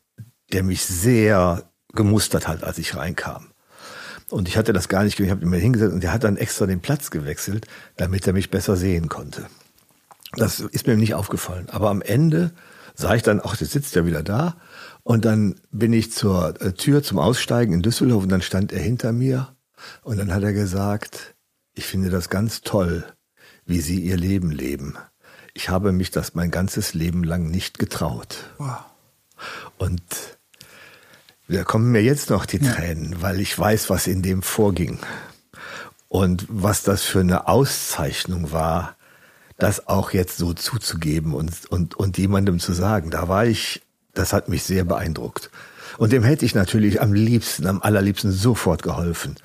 [0.52, 3.48] der mich sehr gemustert hat, als ich reinkam.
[4.28, 6.66] Und ich hatte das gar nicht, ich habe mir hingesetzt und der hat dann extra
[6.66, 9.46] den Platz gewechselt, damit er mich besser sehen konnte.
[10.36, 11.68] Das ist mir nicht aufgefallen.
[11.70, 12.52] Aber am Ende
[12.94, 14.56] sah ich dann, ach, der sitzt ja wieder da.
[15.04, 18.80] Und dann bin ich zur äh, Tür zum Aussteigen in Düsseldorf und dann stand er
[18.80, 19.54] hinter mir.
[20.02, 21.36] Und dann hat er gesagt,
[21.74, 23.04] ich finde das ganz toll,
[23.66, 24.96] wie Sie Ihr Leben leben.
[25.54, 28.50] Ich habe mich das mein ganzes Leben lang nicht getraut.
[28.58, 28.84] Wow.
[29.78, 30.02] Und
[31.48, 34.98] da kommen mir jetzt noch die Tränen, weil ich weiß, was in dem vorging.
[36.08, 38.96] Und was das für eine Auszeichnung war,
[39.58, 43.82] das auch jetzt so zuzugeben und, und, und jemandem zu sagen, da war ich,
[44.12, 45.50] das hat mich sehr beeindruckt.
[45.98, 49.36] Und dem hätte ich natürlich am liebsten, am allerliebsten sofort geholfen.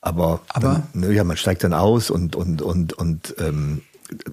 [0.00, 0.82] Aber, Aber?
[0.92, 3.82] Dann, ja, man steigt dann aus und, und, und, und ähm,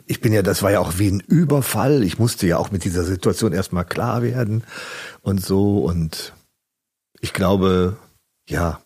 [0.08, 2.04] ich bin ja, das war ja auch wie ein Überfall.
[2.04, 4.64] Ich musste ja auch mit dieser Situation erstmal klar werden
[5.22, 5.80] und so.
[5.80, 6.34] Und
[7.22, 7.98] ich glaube,
[8.48, 8.80] ja,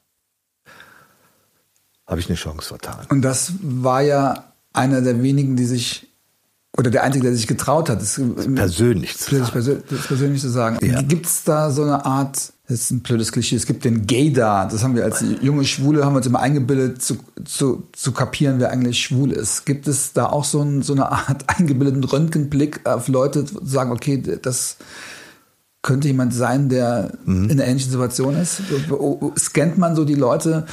[2.08, 3.06] habe ich eine Chance vertan.
[3.10, 6.08] Und das war ja einer der wenigen, die sich
[6.76, 8.20] oder der Einzige, der sich getraut hat, das
[8.56, 9.52] persönlich zu sagen.
[9.52, 10.84] Persönlich, persönlich zu sagen.
[10.84, 11.04] Ja.
[11.04, 14.68] Gibt es da so eine Art, das ist ein blödes Klischee, es gibt den Gaydar,
[14.68, 18.60] das haben wir als junge Schwule, haben wir uns immer eingebildet, zu, zu, zu kapieren,
[18.60, 19.68] wer eigentlich schwul ist.
[19.68, 23.92] Gibt es da auch so, ein, so eine Art eingebildeten Röntgenblick auf Leute, zu sagen,
[23.92, 24.78] okay, das
[25.84, 27.46] könnte jemand sein, der mhm.
[27.46, 28.64] in einer ähnlichen Situation ist?
[29.38, 30.66] Scannt man so die Leute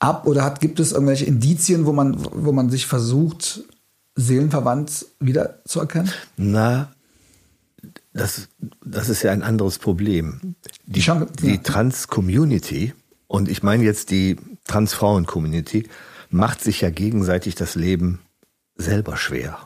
[0.00, 3.60] ab oder hat, gibt es irgendwelche Indizien, wo man, wo man sich versucht,
[4.16, 6.10] seelenverwandt wiederzuerkennen?
[6.36, 6.90] Na,
[8.12, 8.48] das,
[8.84, 10.56] das ist ja ein anderes Problem.
[10.86, 11.04] Die,
[11.42, 12.94] die Trans-Community,
[13.28, 15.88] und ich meine jetzt die Trans-Frauen-Community,
[16.30, 18.20] macht sich ja gegenseitig das Leben
[18.76, 19.58] selber schwer,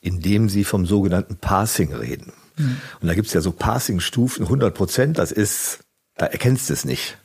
[0.00, 2.32] indem sie vom sogenannten Passing reden.
[2.56, 2.76] Mhm.
[3.00, 5.80] Und da gibt es ja so Passing-Stufen, 100 Prozent, das ist,
[6.16, 7.18] da erkennst du es nicht.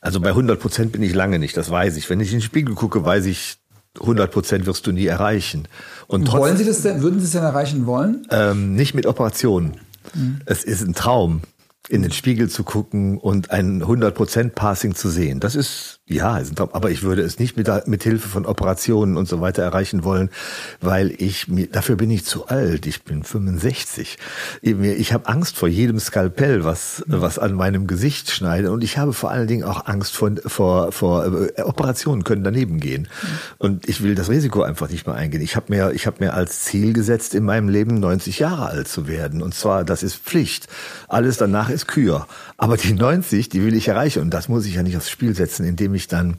[0.00, 2.08] Also bei 100 Prozent bin ich lange nicht, das weiß ich.
[2.10, 3.58] Wenn ich in den Spiegel gucke, weiß ich,
[4.00, 5.68] 100 Prozent wirst du nie erreichen.
[6.06, 8.26] Und trotzdem, wollen Sie das denn, würden Sie es denn erreichen wollen?
[8.30, 9.78] Ähm, nicht mit Operationen.
[10.14, 10.40] Mhm.
[10.44, 11.40] Es ist ein Traum
[11.88, 15.38] in den Spiegel zu gucken und ein 100% Passing zu sehen.
[15.38, 16.40] Das ist, ja,
[16.72, 20.30] aber ich würde es nicht mit, mit Hilfe von Operationen und so weiter erreichen wollen,
[20.80, 22.86] weil ich mir, dafür bin ich zu alt.
[22.86, 24.18] Ich bin 65.
[24.62, 28.70] Ich habe Angst vor jedem Skalpell, was, was an meinem Gesicht schneidet.
[28.70, 32.80] Und ich habe vor allen Dingen auch Angst vor, vor, vor äh, Operationen können daneben
[32.80, 33.08] gehen.
[33.58, 35.42] Und ich will das Risiko einfach nicht mehr eingehen.
[35.42, 38.88] Ich habe mir, ich habe mir als Ziel gesetzt, in meinem Leben 90 Jahre alt
[38.88, 39.40] zu werden.
[39.40, 40.66] Und zwar, das ist Pflicht.
[41.06, 42.26] Alles danach ist Kür.
[42.56, 44.20] Aber die 90, die will ich erreichen.
[44.20, 46.38] Und das muss ich ja nicht aufs Spiel setzen, indem ich dann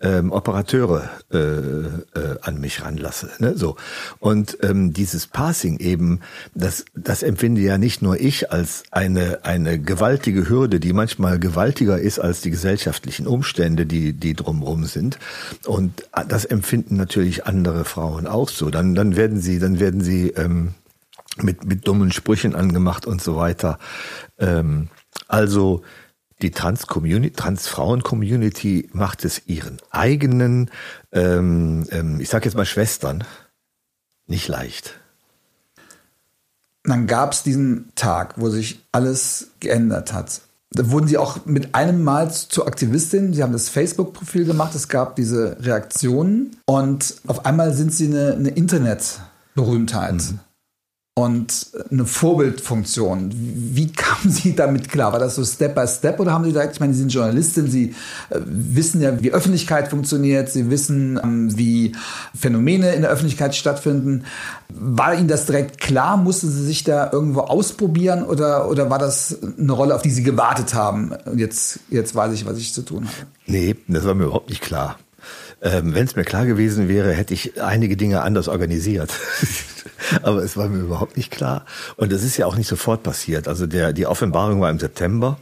[0.00, 1.98] ähm, Operateure äh, äh,
[2.40, 3.30] an mich ranlasse.
[3.38, 3.56] Ne?
[3.56, 3.76] So.
[4.20, 6.20] Und ähm, dieses Passing eben,
[6.54, 11.98] das, das empfinde ja nicht nur ich als eine, eine gewaltige Hürde, die manchmal gewaltiger
[11.98, 15.18] ist als die gesellschaftlichen Umstände, die, die drumherum sind.
[15.66, 18.70] Und das empfinden natürlich andere Frauen auch so.
[18.70, 20.74] Dann, dann werden sie, dann werden sie ähm,
[21.42, 23.78] mit, mit dummen Sprüchen angemacht und so weiter.
[24.38, 24.88] Ähm,
[25.26, 25.82] also
[26.42, 30.70] die Trans-Community, Trans-Frauen-Community macht es ihren eigenen,
[31.12, 33.24] ähm, ähm, ich sag jetzt mal Schwestern,
[34.26, 34.94] nicht leicht.
[36.84, 40.40] Dann gab es diesen Tag, wo sich alles geändert hat.
[40.70, 43.32] Da wurden sie auch mit einem Mal zur Aktivistin.
[43.32, 44.74] Sie haben das Facebook-Profil gemacht.
[44.74, 46.56] Es gab diese Reaktionen.
[46.66, 50.14] Und auf einmal sind sie eine, eine Internetberühmtheit.
[50.14, 50.40] Mhm
[51.18, 53.32] und eine Vorbildfunktion.
[53.34, 55.12] Wie kamen Sie damit klar?
[55.12, 57.68] War das so Step by Step oder haben Sie gesagt, ich meine, Sie sind Journalistin,
[57.68, 57.94] Sie
[58.30, 61.90] äh, wissen ja, wie Öffentlichkeit funktioniert, Sie wissen, ähm, wie
[62.38, 64.26] Phänomene in der Öffentlichkeit stattfinden.
[64.68, 66.16] War Ihnen das direkt klar?
[66.16, 70.22] Mussten Sie sich da irgendwo ausprobieren oder, oder war das eine Rolle, auf die Sie
[70.22, 71.14] gewartet haben?
[71.34, 73.26] Jetzt, jetzt weiß ich, was ich zu tun habe.
[73.46, 74.98] Nee, das war mir überhaupt nicht klar.
[75.60, 79.12] Ähm, Wenn es mir klar gewesen wäre, hätte ich einige Dinge anders organisiert.
[80.22, 81.64] Aber es war mir überhaupt nicht klar.
[81.96, 83.48] Und das ist ja auch nicht sofort passiert.
[83.48, 85.38] Also der, die Offenbarung war im September.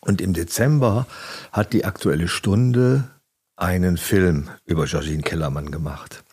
[0.00, 1.06] Und im Dezember
[1.52, 3.10] hat die Aktuelle Stunde
[3.56, 6.24] einen Film über Georgine Kellermann gemacht.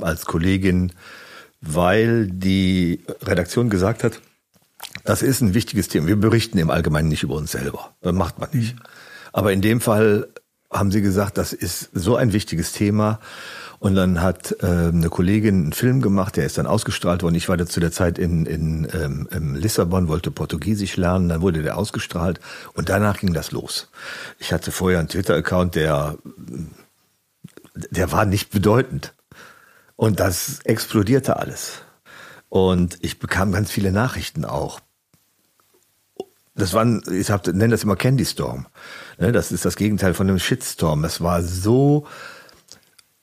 [0.00, 0.92] Als Kollegin,
[1.60, 4.20] weil die Redaktion gesagt hat,
[5.04, 6.06] das ist ein wichtiges Thema.
[6.06, 7.94] Wir berichten im Allgemeinen nicht über uns selber.
[8.02, 8.76] Das macht man nicht.
[9.32, 10.28] Aber in dem Fall
[10.70, 13.20] haben sie gesagt, das ist so ein wichtiges Thema.
[13.86, 17.36] Und dann hat äh, eine Kollegin einen Film gemacht, der ist dann ausgestrahlt worden.
[17.36, 21.40] Ich war da zu der Zeit in, in ähm, in Lissabon, wollte Portugiesisch lernen, dann
[21.40, 22.40] wurde der ausgestrahlt
[22.74, 23.88] und danach ging das los.
[24.40, 26.18] Ich hatte vorher einen Twitter-Account, der,
[27.76, 29.14] der war nicht bedeutend.
[29.94, 31.82] Und das explodierte alles.
[32.48, 34.80] Und ich bekam ganz viele Nachrichten auch.
[36.56, 38.66] Das waren, ich nenne das immer Candy Storm.
[39.18, 41.02] Ne, das ist das Gegenteil von einem Shitstorm.
[41.02, 42.08] Das war so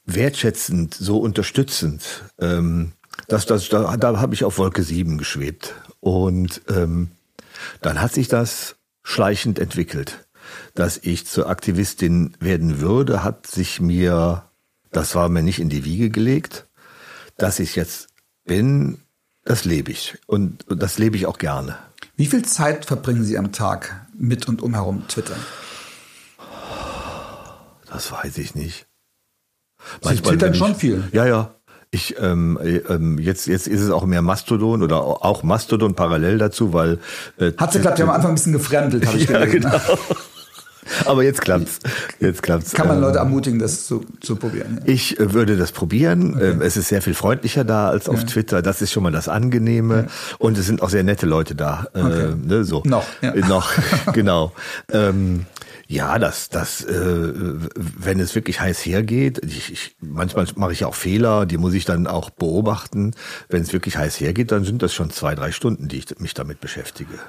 [0.06, 2.24] wertschätzend, so unterstützend.
[2.40, 2.94] Ähm,
[3.28, 5.76] dass das, da, da habe ich auf Wolke 7 geschwebt.
[6.00, 7.12] Und ähm,
[7.82, 10.28] dann hat sich das schleichend entwickelt.
[10.74, 14.44] Dass ich zur Aktivistin werden würde, hat sich mir,
[14.92, 16.68] das war mir nicht in die Wiege gelegt.
[17.38, 18.10] Dass ich jetzt
[18.46, 19.00] bin,
[19.46, 20.18] das lebe ich.
[20.28, 21.78] Und das lebe ich auch gerne.
[22.16, 25.36] Wie viel Zeit verbringen Sie am Tag mit und umherum Twitter?
[27.88, 28.88] Das weiß ich nicht.
[30.02, 31.04] Sie twittern schon viel.
[31.12, 31.56] Ja, ja.
[31.92, 32.58] Ich ähm,
[32.90, 36.98] ähm, jetzt jetzt ist es auch mehr Mastodon oder auch Mastodon parallel dazu, weil
[37.38, 38.00] äh, hat sie geklappt.
[38.00, 39.70] Wir haben am Anfang ein bisschen gefremdelt, habe ich ja, gelesen.
[39.70, 39.80] Genau.
[41.06, 41.80] Aber jetzt klappt's.
[42.20, 42.72] Jetzt klappt's.
[42.74, 44.82] Kann man Leute ähm, ermutigen, das zu, zu probieren?
[44.86, 44.94] Ja.
[44.94, 46.36] Ich äh, würde das probieren.
[46.36, 46.52] Okay.
[46.52, 48.26] Ähm, es ist sehr viel freundlicher da als auf ja.
[48.26, 48.62] Twitter.
[48.62, 49.96] Das ist schon mal das Angenehme.
[49.96, 50.36] Ja.
[50.40, 51.88] Und es sind auch sehr nette Leute da.
[51.94, 52.22] Äh, okay.
[52.24, 52.82] Äh, ne, so.
[52.86, 53.06] Noch.
[53.22, 53.34] Ja.
[53.48, 53.72] Noch,
[54.14, 54.52] genau.
[54.92, 55.46] Ähm,
[55.94, 57.34] ja, das, das, äh,
[57.76, 61.86] wenn es wirklich heiß hergeht, ich, ich, manchmal mache ich auch Fehler, die muss ich
[61.86, 63.12] dann auch beobachten.
[63.50, 66.34] Wenn es wirklich heiß hergeht, dann sind das schon zwei, drei Stunden, die ich mich
[66.34, 67.20] damit beschäftige.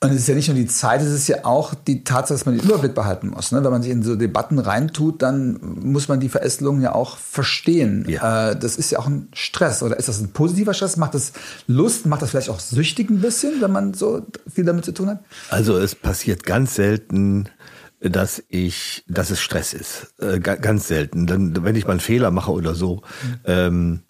[0.00, 2.46] Und es ist ja nicht nur die Zeit, es ist ja auch die Tatsache, dass
[2.46, 3.50] man den Überblick behalten muss.
[3.50, 3.64] Ne?
[3.64, 8.04] Wenn man sich in so Debatten reintut, dann muss man die Verästelung ja auch verstehen.
[8.08, 8.50] Ja.
[8.50, 9.82] Äh, das ist ja auch ein Stress.
[9.82, 10.98] Oder ist das ein positiver Stress?
[10.98, 11.32] Macht das
[11.66, 12.06] Lust?
[12.06, 15.24] Macht das vielleicht auch süchtig ein bisschen, wenn man so viel damit zu tun hat?
[15.50, 17.48] Also es passiert ganz selten,
[18.00, 20.14] dass ich, dass es Stress ist.
[20.20, 21.26] Äh, ganz selten.
[21.26, 23.02] Dann, wenn ich mal einen Fehler mache oder so,
[23.44, 24.02] ähm,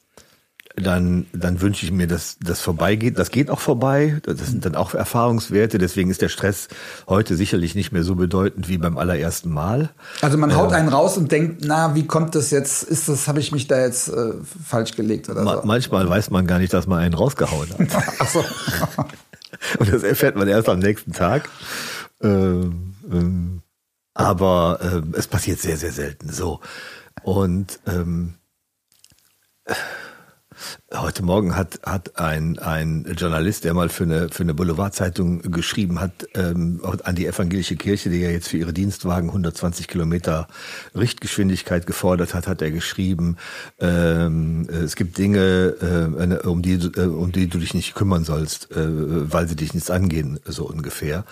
[0.83, 3.19] dann, dann wünsche ich mir, dass das vorbeigeht.
[3.19, 4.21] Das geht auch vorbei.
[4.23, 5.79] Das sind dann auch Erfahrungswerte.
[5.79, 6.69] Deswegen ist der Stress
[7.09, 9.91] heute sicherlich nicht mehr so bedeutend wie beim allerersten Mal.
[10.21, 12.83] Also man haut ähm, einen raus und denkt, na, wie kommt das jetzt?
[12.85, 15.63] Ist das, habe ich mich da jetzt äh, falsch gelegt oder ma so?
[15.65, 18.05] Manchmal weiß man gar nicht, dass man einen rausgehauen hat.
[18.19, 18.45] Ach so.
[19.79, 21.49] und das erfährt man erst am nächsten Tag.
[22.23, 23.63] Ähm, ähm,
[24.19, 26.61] aber äh, es passiert sehr, sehr selten so.
[27.23, 28.35] Und ähm,
[30.95, 36.01] Heute Morgen hat, hat ein, ein Journalist, der mal für eine, für eine Boulevardzeitung geschrieben
[36.01, 40.49] hat, ähm, an die evangelische Kirche, die ja jetzt für ihre Dienstwagen 120 Kilometer
[40.95, 43.37] Richtgeschwindigkeit gefordert hat, hat er geschrieben,
[43.79, 48.71] ähm, es gibt Dinge, äh, um, die, äh, um die du dich nicht kümmern sollst,
[48.73, 51.25] äh, weil sie dich nichts angehen, so ungefähr.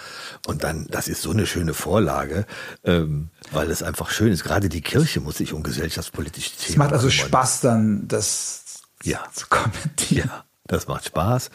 [0.47, 2.47] Und dann, das ist so eine schöne Vorlage,
[2.85, 4.45] ähm, weil es einfach schön ist.
[4.45, 8.66] Gerade die Kirche muss sich um gesellschaftspolitische Themen Es macht also Spaß dann, das
[9.03, 9.25] ja.
[9.33, 10.29] zu kommentieren.
[10.29, 11.51] Ja, das macht Spaß.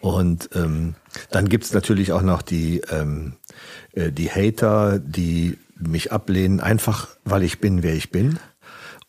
[0.00, 0.94] Und ähm,
[1.30, 3.34] dann gibt's natürlich auch noch die, ähm,
[3.92, 8.38] äh, die Hater, die mich ablehnen, einfach weil ich bin, wer ich bin.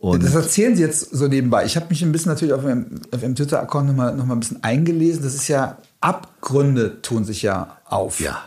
[0.02, 1.64] Und das erzählen Sie jetzt so nebenbei.
[1.66, 4.40] Ich habe mich ein bisschen natürlich auf Ihrem, auf Ihrem Twitter-Account nochmal noch mal ein
[4.40, 5.22] bisschen eingelesen.
[5.22, 8.20] Das ist ja, Abgründe tun sich ja auf.
[8.20, 8.42] Ja.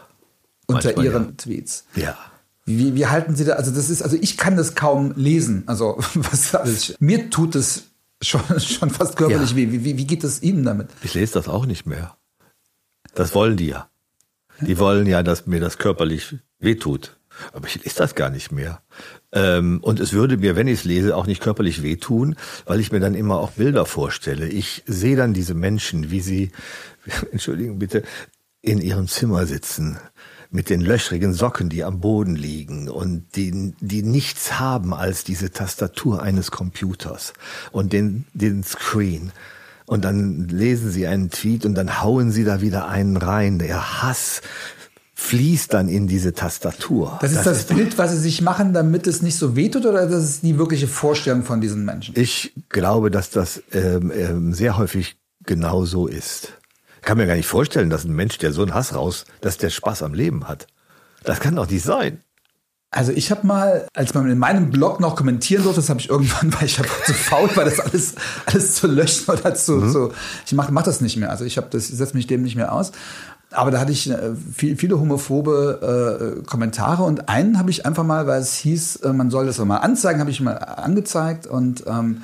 [0.66, 1.32] Unter Ihren ja.
[1.36, 1.84] Tweets.
[1.94, 2.16] Ja.
[2.64, 5.62] Wie, wie halten Sie da, also das ist, also ich kann das kaum lesen.
[5.66, 6.96] Also was alles.
[6.98, 7.84] Mir tut es
[8.22, 9.56] schon, schon fast körperlich ja.
[9.56, 9.72] weh.
[9.72, 10.88] Wie, wie, wie geht es Ihnen damit?
[11.02, 12.16] Ich lese das auch nicht mehr.
[13.14, 13.88] Das wollen die ja.
[14.60, 17.18] Die wollen ja, dass mir das körperlich wehtut.
[17.52, 18.82] Aber ich lese das gar nicht mehr.
[19.32, 22.92] Ähm, und es würde mir, wenn ich es lese, auch nicht körperlich wehtun, weil ich
[22.92, 24.48] mir dann immer auch Bilder vorstelle.
[24.48, 26.52] Ich sehe dann diese Menschen, wie sie,
[27.32, 28.04] entschuldigen bitte,
[28.62, 29.98] in ihrem Zimmer sitzen
[30.54, 35.50] mit den löchrigen Socken, die am Boden liegen und die, die nichts haben als diese
[35.50, 37.32] Tastatur eines Computers
[37.72, 39.32] und den, den Screen.
[39.84, 43.58] Und dann lesen sie einen Tweet und dann hauen sie da wieder einen rein.
[43.58, 44.42] Der Hass
[45.14, 47.18] fließt dann in diese Tastatur.
[47.20, 49.84] Das ist das, das ist Bild, was sie sich machen, damit es nicht so wehtut,
[49.84, 52.14] oder das ist die wirkliche Vorstellung von diesen Menschen?
[52.16, 56.52] Ich glaube, dass das ähm, ähm, sehr häufig genau so ist
[57.04, 59.70] kann mir gar nicht vorstellen, dass ein Mensch, der so einen Hass raus, dass der
[59.70, 60.66] Spaß am Leben hat.
[61.22, 62.20] Das kann doch nicht sein.
[62.90, 66.08] Also ich habe mal, als man in meinem Blog noch kommentieren durfte, das habe ich
[66.08, 68.14] irgendwann, weil ich zu faul war, das alles,
[68.46, 69.90] alles zu löschen oder zu, mhm.
[69.90, 70.12] so.
[70.46, 71.30] Ich mache mach das nicht mehr.
[71.30, 72.92] Also ich habe das, setze mich dem nicht mehr aus.
[73.50, 78.04] Aber da hatte ich äh, viel, viele homophobe äh, Kommentare und einen habe ich einfach
[78.04, 81.84] mal, weil es hieß, äh, man soll das mal anzeigen, habe ich mal angezeigt und
[81.86, 82.22] ähm,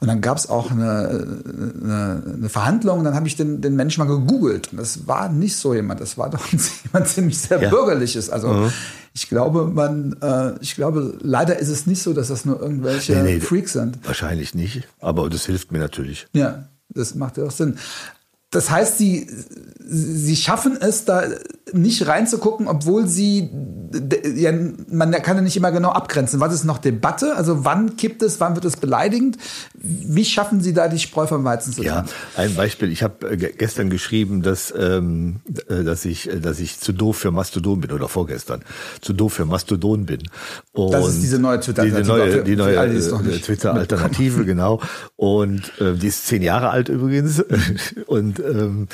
[0.00, 1.34] und dann gab es auch eine,
[1.82, 4.70] eine, eine, Verhandlung und dann habe ich den, den Menschen mal gegoogelt.
[4.70, 6.46] Und das war nicht so jemand, das war doch
[6.84, 7.68] jemand ziemlich sehr ja.
[7.68, 8.30] bürgerliches.
[8.30, 8.72] Also mhm.
[9.12, 13.16] ich glaube, man, äh, ich glaube, leider ist es nicht so, dass das nur irgendwelche
[13.16, 13.98] nee, nee, Freaks sind.
[14.04, 16.28] Wahrscheinlich nicht, aber das hilft mir natürlich.
[16.32, 17.76] Ja, das macht ja auch Sinn.
[18.50, 19.28] Das heißt, sie,
[19.80, 21.24] sie schaffen es, da
[21.72, 23.50] nicht reinzugucken, obwohl sie,
[24.34, 24.52] ja,
[24.90, 26.40] man kann ja nicht immer genau abgrenzen.
[26.40, 27.36] Was ist noch Debatte?
[27.36, 29.38] Also wann kippt es, wann wird es beleidigend?
[29.74, 32.06] Wie schaffen Sie da die Spreu vom Weizen zu trennen?
[32.06, 32.90] Ja, ein Beispiel.
[32.90, 37.16] Ich habe äh, gestern geschrieben, dass, ähm, äh, dass, ich, äh, dass ich zu doof
[37.16, 38.62] für Mastodon bin oder vorgestern
[39.00, 40.22] zu doof für Mastodon bin.
[40.72, 42.44] Und das ist diese neue Twitter-Alternative.
[42.44, 44.80] Die neue, die neue Twitter-Alternative, genau.
[45.16, 47.44] Und äh, die ist zehn Jahre alt übrigens.
[48.06, 48.88] Und ähm,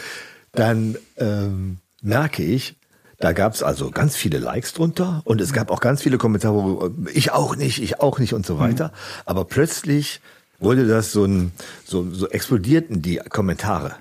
[0.53, 2.77] dann ähm, merke ich,
[3.19, 6.55] da gab es also ganz viele Likes drunter und es gab auch ganz viele Kommentare,
[6.55, 8.89] wo ich auch nicht, ich auch nicht und so weiter.
[8.89, 9.23] Mhm.
[9.27, 10.21] Aber plötzlich
[10.59, 11.53] wurde das so ein,
[11.85, 13.95] so, so explodierten die Kommentare.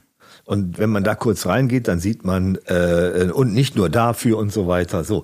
[0.46, 4.52] Und wenn man da kurz reingeht, dann sieht man äh, und nicht nur dafür und
[4.52, 5.04] so weiter.
[5.04, 5.24] So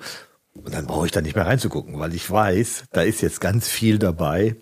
[0.54, 3.68] und dann brauche ich da nicht mehr reinzugucken, weil ich weiß, da ist jetzt ganz
[3.68, 4.56] viel dabei,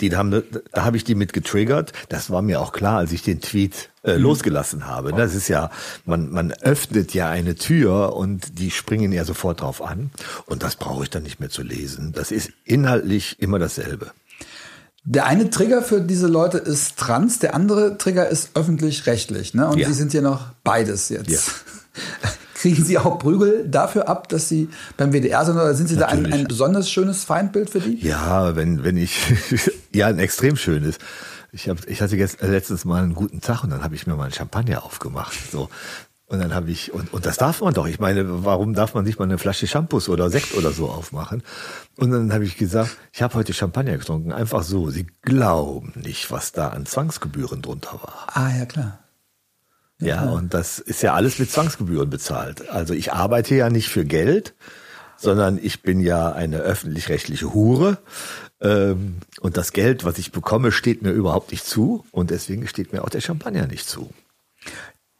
[0.00, 0.42] Die haben,
[0.72, 1.92] da habe ich die mit getriggert.
[2.08, 4.22] Das war mir auch klar, als ich den Tweet äh, mhm.
[4.22, 5.12] losgelassen habe.
[5.12, 5.70] Das ist ja,
[6.04, 10.10] man, man öffnet ja eine Tür und die springen ja sofort drauf an.
[10.46, 12.12] Und das brauche ich dann nicht mehr zu lesen.
[12.12, 14.12] Das ist inhaltlich immer dasselbe.
[15.04, 19.54] Der eine Trigger für diese Leute ist trans, der andere Trigger ist öffentlich-rechtlich.
[19.54, 19.68] Ne?
[19.68, 19.88] Und ja.
[19.88, 21.30] sie sind ja noch beides jetzt.
[21.30, 21.38] Ja.
[22.60, 26.28] Kriegen Sie auch Prügel dafür ab, dass Sie beim WDR sind oder sind Sie Natürlich.
[26.28, 28.06] da ein, ein besonders schönes Feindbild für die?
[28.06, 29.16] Ja, wenn, wenn ich,
[29.94, 30.98] ja, ein extrem schönes.
[31.52, 34.14] Ich, hab, ich hatte jetzt letztens mal einen guten Tag und dann habe ich mir
[34.14, 35.32] mal ein Champagner aufgemacht.
[35.50, 35.70] So,
[36.30, 37.88] und dann habe ich, und, und das darf man doch.
[37.88, 41.42] Ich meine, warum darf man nicht mal eine Flasche Shampoos oder Sekt oder so aufmachen?
[41.96, 44.90] Und dann habe ich gesagt, ich habe heute Champagner getrunken, einfach so.
[44.90, 48.26] Sie glauben nicht, was da an Zwangsgebühren drunter war.
[48.32, 48.98] Ah, ja, klar.
[50.00, 50.32] Ja, klar.
[50.32, 52.68] und das ist ja alles mit Zwangsgebühren bezahlt.
[52.70, 54.54] Also ich arbeite ja nicht für Geld,
[55.16, 57.98] sondern ich bin ja eine öffentlich-rechtliche Hure.
[58.62, 62.04] Ähm, und das Geld, was ich bekomme, steht mir überhaupt nicht zu.
[62.10, 64.10] Und deswegen steht mir auch der Champagner nicht zu.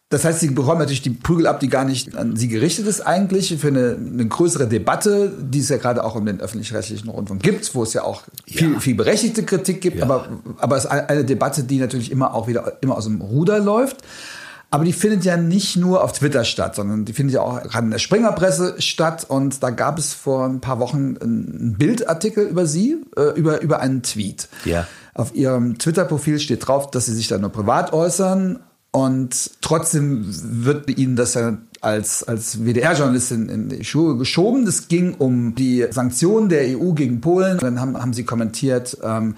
[0.08, 3.00] Das heißt, sie bekommen natürlich die Prügel ab, die gar nicht an sie gerichtet ist
[3.00, 7.44] eigentlich, für eine, eine größere Debatte, die es ja gerade auch um den öffentlich-rechtlichen Rundfunk
[7.44, 8.80] gibt, wo es ja auch viel, ja.
[8.80, 10.04] viel berechtigte Kritik gibt, ja.
[10.04, 10.26] aber,
[10.58, 13.98] aber es ist eine Debatte, die natürlich immer auch wieder immer aus dem Ruder läuft.
[14.72, 17.86] Aber die findet ja nicht nur auf Twitter statt, sondern die findet ja auch gerade
[17.86, 19.26] in der Springerpresse statt.
[19.28, 23.80] Und da gab es vor ein paar Wochen einen Bildartikel über sie, äh, über, über
[23.80, 24.48] einen Tweet.
[24.64, 24.86] Ja.
[25.12, 28.60] Auf ihrem Twitter-Profil steht drauf, dass sie sich da nur privat äußern
[28.92, 34.66] und trotzdem wird ihnen das ja als, als WDR-Journalistin in die Schuhe geschoben.
[34.66, 37.58] Es ging um die Sanktionen der EU gegen Polen.
[37.58, 39.36] Dann haben, haben sie kommentiert, ähm,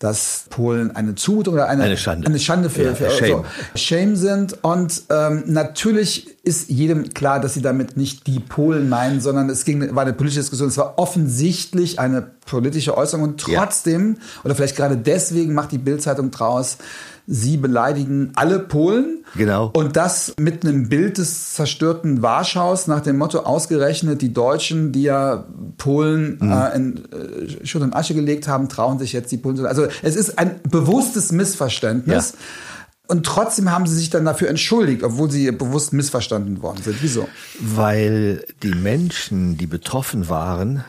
[0.00, 3.28] dass Polen eine Zumutung oder eine, eine Schande, eine Schande für, ja, für Shame.
[3.28, 3.44] So,
[3.74, 4.56] Shame sind.
[4.64, 9.66] Und ähm, natürlich ist jedem klar, dass sie damit nicht die Polen meinen, sondern es
[9.66, 10.70] ging, war eine politische Diskussion.
[10.70, 14.20] Es war offensichtlich eine politische Äußerung und trotzdem, ja.
[14.44, 16.78] oder vielleicht gerade deswegen macht die Bildzeitung draus,
[17.32, 19.24] sie beleidigen alle Polen.
[19.36, 19.70] Genau.
[19.72, 25.02] Und das mit einem Bild des zerstörten Warschaus nach dem Motto ausgerechnet die Deutschen, die
[25.02, 25.46] ja
[25.78, 26.52] Polen mhm.
[26.52, 29.64] äh, in äh, Schutt und Asche gelegt haben, trauen sich jetzt die Polen.
[29.64, 32.32] Also es ist ein bewusstes Missverständnis.
[32.32, 32.38] Ja.
[33.06, 36.96] Und trotzdem haben sie sich dann dafür entschuldigt, obwohl sie bewusst missverstanden worden sind.
[37.00, 37.28] Wieso?
[37.60, 40.84] Weil die Menschen, die betroffen waren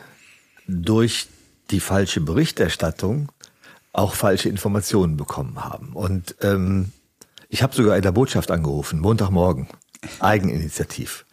[0.66, 1.28] durch
[1.70, 3.28] die falsche Berichterstattung,
[3.92, 5.92] auch falsche Informationen bekommen haben.
[5.92, 6.92] Und ähm,
[7.48, 9.68] ich habe sogar in der Botschaft angerufen, Montagmorgen,
[10.20, 11.26] Eigeninitiativ,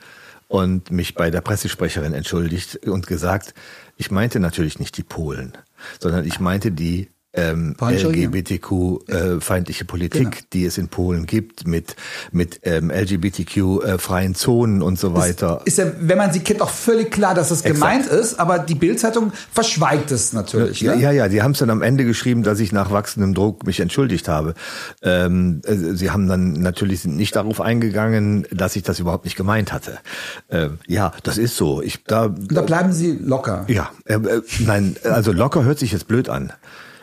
[0.50, 3.54] und mich bei der Pressesprecherin entschuldigt und gesagt,
[3.98, 5.54] ich meinte natürlich nicht die Polen,
[6.00, 10.44] sondern ich meinte die ähm, LGBTQ-feindliche äh, Politik, genau.
[10.52, 11.96] die es in Polen gibt, mit,
[12.32, 15.62] mit ähm, LGBTQ-freien äh, Zonen und so weiter.
[15.66, 18.58] Ist, ist ja, wenn man sie kennt, auch völlig klar, dass es gemeint ist, aber
[18.58, 20.82] die Bildzeitung verschweigt es natürlich.
[20.82, 21.02] Ja, ne?
[21.02, 23.80] ja, ja, die haben es dann am Ende geschrieben, dass ich nach wachsendem Druck mich
[23.80, 24.56] entschuldigt habe.
[25.04, 29.72] Ähm, äh, sie haben dann natürlich nicht darauf eingegangen, dass ich das überhaupt nicht gemeint
[29.72, 30.00] hatte.
[30.50, 31.84] Ähm, ja, das ist so.
[31.84, 33.66] Ich, da, da bleiben Sie locker.
[33.68, 36.54] Ja, äh, äh, nein, also locker hört sich jetzt blöd an.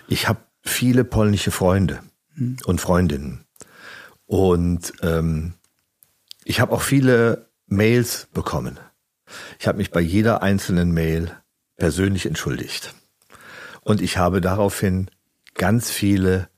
[0.09, 2.01] Ich habe viele polnische Freunde
[2.35, 2.57] mhm.
[2.67, 3.45] und Freundinnen.
[4.27, 5.55] Und ähm,
[6.45, 8.79] ich habe auch viele Mails bekommen.
[9.59, 11.33] Ich habe mich bei jeder einzelnen Mail
[11.77, 12.95] persönlich entschuldigt.
[13.83, 15.11] Und ich habe daraufhin
[15.55, 16.49] ganz viele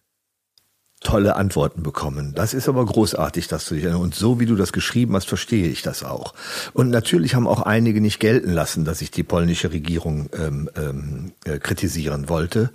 [1.01, 2.33] tolle Antworten bekommen.
[2.35, 5.69] Das ist aber großartig, dass du dich und so wie du das geschrieben hast, verstehe
[5.69, 6.35] ich das auch.
[6.73, 11.33] Und natürlich haben auch einige nicht gelten lassen, dass ich die polnische Regierung ähm, ähm,
[11.45, 12.71] äh, kritisieren wollte.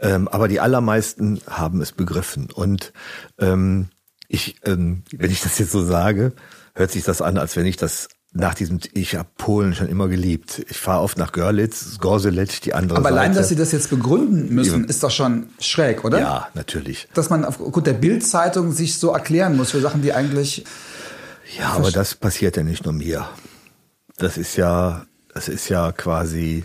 [0.00, 2.48] Ähm, aber die allermeisten haben es begriffen.
[2.52, 2.92] Und
[3.38, 3.88] ähm,
[4.28, 6.32] ich, ähm, wenn ich das jetzt so sage,
[6.74, 10.08] hört sich das an, als wenn ich das nach diesem, ich habe Polen schon immer
[10.08, 10.64] geliebt.
[10.68, 13.20] Ich fahre oft nach Görlitz, Gorselec, die andere Aber Seite.
[13.20, 16.18] allein, dass Sie das jetzt begründen müssen, ist doch schon schräg, oder?
[16.20, 17.08] Ja, natürlich.
[17.14, 20.64] Dass man aufgrund der Bildzeitung sich so erklären muss für Sachen, die eigentlich.
[21.58, 23.28] Ja, aber das passiert ja nicht nur mir.
[24.18, 26.62] Das ist ja, das ist ja quasi.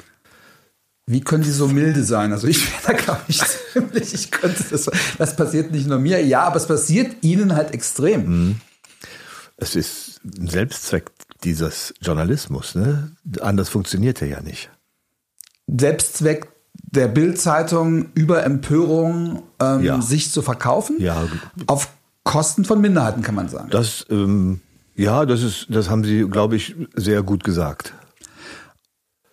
[1.06, 2.32] Wie können Sie so milde sein?
[2.32, 3.42] Also ich wäre da, glaube ich,
[3.74, 6.24] ziemlich, ich könnte das, das passiert nicht nur mir.
[6.24, 8.26] Ja, aber es passiert Ihnen halt extrem.
[8.28, 8.56] Mhm.
[9.58, 11.12] Es ist ein Selbstzweck
[11.44, 12.76] dieses Journalismus.
[12.76, 13.12] Ne?
[13.42, 14.70] Anders funktioniert er ja nicht.
[15.68, 20.02] Selbstzweck der Bildzeitung über Empörung ähm, ja.
[20.02, 20.98] sich zu verkaufen.
[21.00, 21.28] Ja.
[21.68, 21.90] Auf
[22.24, 23.70] Kosten von Minderheiten, kann man sagen.
[23.72, 24.62] Das, ähm,
[24.96, 27.94] ja, das ist, das haben Sie, glaube ich, sehr gut gesagt.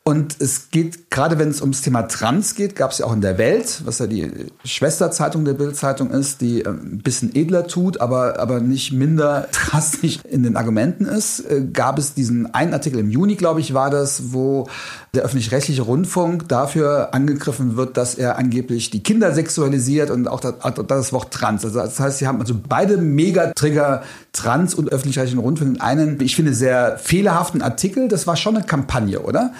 [0.08, 3.20] Und es geht, gerade wenn es ums Thema Trans geht, gab es ja auch in
[3.20, 4.32] der Welt, was ja die
[4.64, 10.20] Schwesterzeitung der Bildzeitung ist, die äh, ein bisschen edler tut, aber, aber nicht minder drastisch
[10.24, 13.90] in den Argumenten ist, äh, gab es diesen einen Artikel im Juni, glaube ich, war
[13.90, 14.66] das, wo
[15.12, 20.54] der öffentlich-rechtliche Rundfunk dafür angegriffen wird, dass er angeblich die Kinder sexualisiert und auch das,
[20.86, 21.66] das Wort Trans.
[21.66, 26.34] Also das heißt, sie haben also beide Megatrigger Trans und öffentlich-rechtlichen Rundfunk in einen, ich
[26.34, 28.08] finde, sehr fehlerhaften Artikel.
[28.08, 29.52] Das war schon eine Kampagne, oder?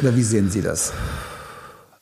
[0.00, 0.92] Oder wie sehen Sie das?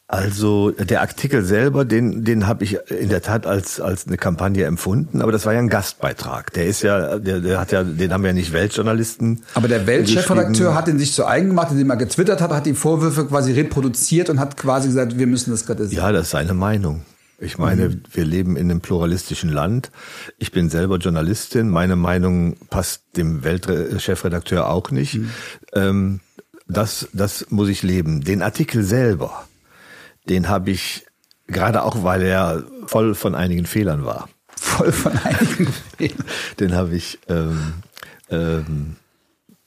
[0.06, 4.64] Also der Artikel selber, den, den habe ich in der Tat als, als eine Kampagne
[4.64, 6.52] empfunden, aber das war ja ein Gastbeitrag.
[6.52, 9.42] Der ist ja, der, der hat ja, den haben ja nicht Weltjournalisten.
[9.54, 12.74] Aber der Weltchefredakteur hat den sich zu eigen gemacht, indem er getwittert hat, hat die
[12.74, 16.04] Vorwürfe quasi reproduziert und hat quasi gesagt, wir müssen das kritisieren.
[16.04, 17.02] Ja, das ist seine Meinung.
[17.38, 18.02] Ich meine, mhm.
[18.12, 19.90] wir leben in einem pluralistischen Land.
[20.38, 21.70] Ich bin selber Journalistin.
[21.70, 25.14] Meine Meinung passt dem Weltchefredakteur auch nicht.
[25.14, 25.30] Mhm.
[25.72, 26.20] Ähm,
[26.66, 28.22] das, das muss ich leben.
[28.22, 29.46] Den Artikel selber,
[30.28, 31.06] den habe ich,
[31.46, 34.28] gerade auch weil er voll von einigen Fehlern war.
[34.56, 36.24] Voll von einigen Fehlern.
[36.60, 37.74] Den habe ich, ähm,
[38.30, 38.96] ähm,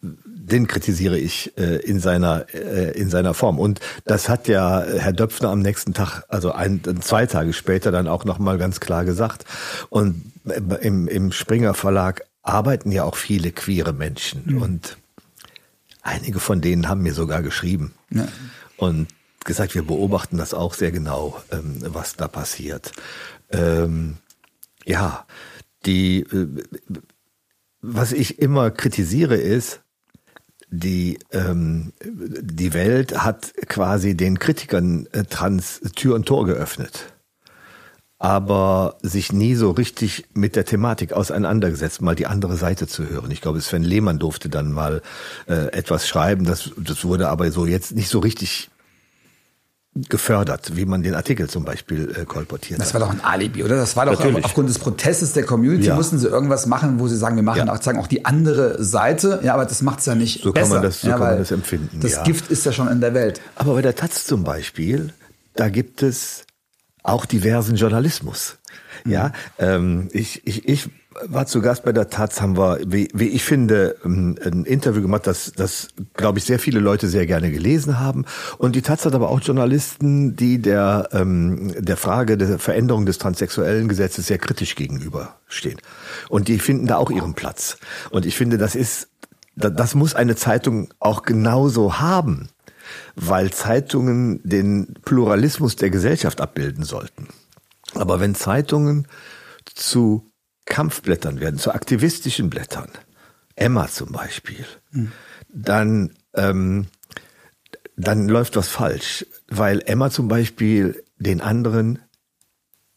[0.02, 5.12] den kritisiere ich äh, in seiner äh, in seiner Form und das hat ja Herr
[5.12, 9.04] Döpfner am nächsten Tag, also ein, zwei Tage später dann auch noch mal ganz klar
[9.06, 9.46] gesagt.
[9.90, 10.32] Und
[10.82, 14.62] im, im Springer Verlag arbeiten ja auch viele queere Menschen mhm.
[14.62, 14.98] und
[16.08, 18.28] einige von denen haben mir sogar geschrieben ja.
[18.78, 19.08] und
[19.44, 22.92] gesagt, wir beobachten das auch sehr genau, ähm, was da passiert.
[23.50, 24.18] Ähm,
[24.86, 25.26] ja,
[25.86, 26.48] die, äh,
[27.82, 29.82] was ich immer kritisiere ist,
[30.70, 37.14] die, ähm, die Welt hat quasi den Kritikern äh, trans Tür und Tor geöffnet
[38.20, 43.30] aber sich nie so richtig mit der Thematik auseinandergesetzt, mal die andere Seite zu hören.
[43.30, 45.02] Ich glaube, Sven Lehmann durfte dann mal
[45.48, 48.70] äh, etwas schreiben, das, das wurde aber so jetzt nicht so richtig
[50.10, 53.78] gefördert, wie man den Artikel zum Beispiel äh, kolportiert Das war doch ein Alibi, oder?
[53.78, 54.46] Das war doch Natürlich.
[54.46, 55.96] aufgrund des Protestes der Community ja.
[55.96, 57.74] mussten sie irgendwas machen, wo sie sagen, wir machen ja.
[57.74, 59.40] auch, sagen auch die andere Seite.
[59.44, 60.68] Ja, aber das macht es ja nicht so besser.
[60.68, 62.00] Kann man das, so ja, kann man das empfinden.
[62.00, 63.42] Das Gift ist ja schon in der Welt.
[63.56, 65.14] Aber bei der Taz zum Beispiel,
[65.56, 66.46] da gibt es
[67.08, 68.58] auch diversen Journalismus.
[69.06, 70.90] Ja, ähm, ich, ich, ich
[71.26, 75.02] war zu Gast bei der Taz, haben wir, wie, wie ich finde, ähm, ein Interview
[75.02, 78.26] gemacht, das, das glaube ich, sehr viele Leute sehr gerne gelesen haben.
[78.58, 83.18] Und die Taz hat aber auch Journalisten, die der, ähm, der Frage der Veränderung des
[83.18, 85.80] transsexuellen Gesetzes sehr kritisch gegenüberstehen.
[86.30, 87.78] Und die finden da auch ihren Platz.
[88.10, 89.10] Und ich finde, das ist,
[89.56, 92.50] das muss eine Zeitung auch genauso haben
[93.20, 97.28] weil Zeitungen den Pluralismus der Gesellschaft abbilden sollten.
[97.96, 99.08] Aber wenn Zeitungen
[99.74, 100.32] zu
[100.66, 102.90] Kampfblättern werden, zu aktivistischen Blättern,
[103.56, 105.12] Emma zum Beispiel, mhm.
[105.50, 106.88] dann, ähm,
[107.96, 112.00] dann läuft was falsch, weil Emma zum Beispiel den anderen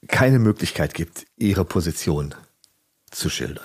[0.06, 2.34] keine Möglichkeit gibt, ihre Position
[3.10, 3.64] zu schildern.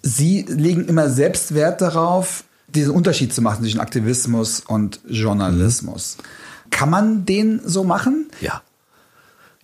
[0.00, 2.44] Sie legen immer Selbstwert darauf,
[2.74, 6.16] diesen Unterschied zu machen zwischen Aktivismus und Journalismus.
[6.18, 6.70] Mhm.
[6.70, 8.30] Kann man den so machen?
[8.40, 8.62] Ja.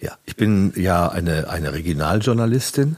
[0.00, 2.96] Ja, ich bin ja eine, eine Regionaljournalistin,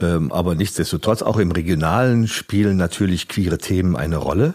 [0.00, 4.54] ähm, aber nichtsdestotrotz auch im Regionalen spielen natürlich queere Themen eine Rolle.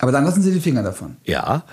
[0.00, 1.16] Aber dann lassen Sie die Finger davon.
[1.24, 1.64] Ja,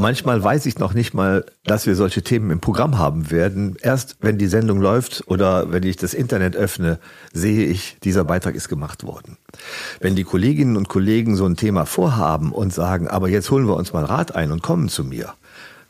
[0.00, 3.76] Manchmal weiß ich noch nicht mal, dass wir solche Themen im Programm haben werden.
[3.82, 6.98] Erst wenn die Sendung läuft oder wenn ich das Internet öffne,
[7.34, 9.36] sehe ich, dieser Beitrag ist gemacht worden.
[10.00, 13.76] Wenn die Kolleginnen und Kollegen so ein Thema vorhaben und sagen, aber jetzt holen wir
[13.76, 15.34] uns mal Rat ein und kommen zu mir,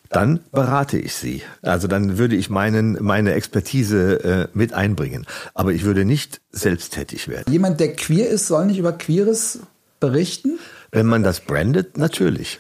[0.09, 1.43] dann berate ich sie.
[1.63, 5.25] Also dann würde ich meinen, meine Expertise äh, mit einbringen.
[5.55, 7.53] Aber ich würde nicht selbsttätig werden.
[7.53, 9.61] Jemand, der queer ist, soll nicht über Queeres
[10.01, 10.59] berichten?
[10.91, 12.59] Wenn man das brandet, natürlich.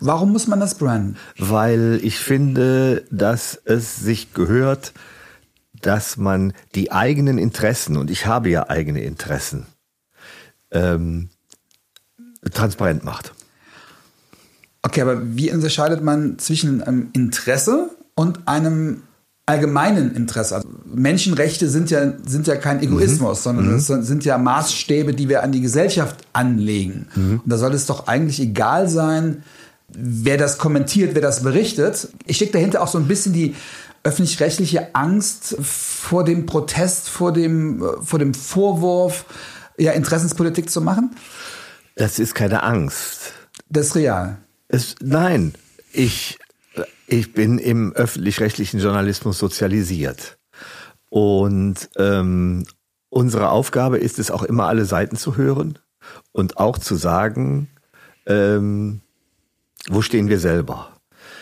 [0.00, 1.16] Warum muss man das branden?
[1.38, 4.92] Weil ich finde, dass es sich gehört,
[5.80, 9.66] dass man die eigenen Interessen, und ich habe ja eigene Interessen,
[10.70, 11.30] ähm,
[12.52, 13.32] transparent macht.
[14.82, 19.02] Okay, aber wie unterscheidet man zwischen einem Interesse und einem
[19.48, 20.56] allgemeinen Interesse.
[20.56, 23.42] Also Menschenrechte sind ja, sind ja kein Egoismus, mhm.
[23.42, 24.02] sondern es mhm.
[24.02, 27.06] sind ja Maßstäbe, die wir an die Gesellschaft anlegen.
[27.14, 27.40] Mhm.
[27.42, 29.42] Und da soll es doch eigentlich egal sein,
[29.88, 32.08] wer das kommentiert, wer das berichtet.
[32.26, 33.54] Ich stecke dahinter auch so ein bisschen die
[34.04, 39.24] öffentlich-rechtliche Angst vor dem Protest, vor dem, vor dem Vorwurf,
[39.76, 41.14] ja, Interessenspolitik zu machen?
[41.94, 43.32] Das ist keine Angst.
[43.68, 44.38] Das ist real.
[44.68, 45.54] Es, nein,
[45.92, 46.38] ich,
[47.06, 50.38] ich bin im öffentlich-rechtlichen Journalismus sozialisiert.
[51.10, 52.64] Und ähm,
[53.08, 55.78] unsere Aufgabe ist es auch immer, alle Seiten zu hören
[56.32, 57.68] und auch zu sagen,
[58.26, 59.00] ähm,
[59.88, 60.92] wo stehen wir selber?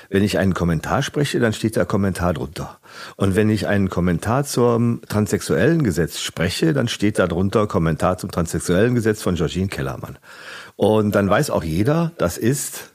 [0.09, 2.79] Wenn ich einen Kommentar spreche, dann steht da Kommentar drunter.
[3.17, 8.31] Und wenn ich einen Kommentar zum transsexuellen Gesetz spreche, dann steht da drunter Kommentar zum
[8.31, 10.19] transsexuellen Gesetz von Georgine Kellermann.
[10.77, 12.93] Und dann weiß auch jeder, das ist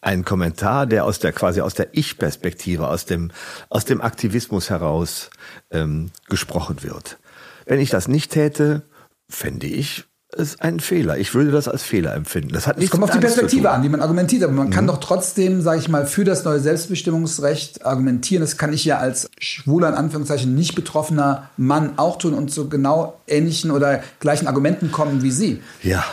[0.00, 3.30] ein Kommentar, der aus der quasi aus der Ich-Perspektive, aus dem
[3.68, 5.30] aus dem Aktivismus heraus
[5.70, 7.18] ähm, gesprochen wird.
[7.66, 8.82] Wenn ich das nicht täte,
[9.28, 10.04] fände ich
[10.38, 11.18] es ein Fehler.
[11.18, 12.52] Ich würde das als Fehler empfinden.
[12.52, 14.70] Das hat Es kommt auf die Perspektive an, wie man argumentiert, aber man mhm.
[14.70, 18.40] kann doch trotzdem, sage ich mal, für das neue Selbstbestimmungsrecht argumentieren.
[18.42, 22.68] Das kann ich ja als schwuler, in Anführungszeichen, nicht betroffener Mann auch tun und zu
[22.68, 25.62] genau ähnlichen oder gleichen Argumenten kommen wie Sie.
[25.82, 26.04] Ja,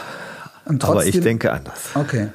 [0.65, 1.79] trotzdem, aber ich denke anders.
[1.95, 2.29] Okay.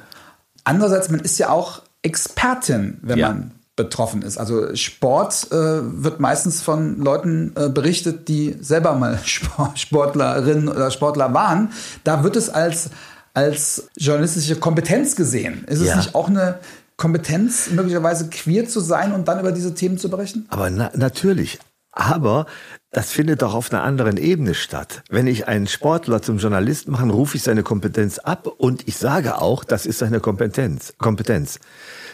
[0.63, 3.29] Andererseits, man ist ja auch Expertin, wenn ja.
[3.29, 4.37] man betroffen ist.
[4.37, 9.17] Also Sport äh, wird meistens von Leuten äh, berichtet, die selber mal
[9.75, 11.71] Sportlerin oder Sportler waren.
[12.03, 12.89] Da wird es als,
[13.33, 15.63] als journalistische Kompetenz gesehen.
[15.65, 15.91] Ist ja.
[15.91, 16.59] es nicht auch eine
[16.97, 20.45] Kompetenz, möglicherweise queer zu sein und dann über diese Themen zu berichten?
[20.49, 21.57] Aber na natürlich.
[21.91, 22.45] Aber
[22.91, 25.03] das findet doch auf einer anderen Ebene statt.
[25.09, 29.41] Wenn ich einen Sportler zum Journalist mache, rufe ich seine Kompetenz ab und ich sage
[29.41, 30.93] auch, das ist seine Kompetenz.
[30.97, 31.59] Kompetenz.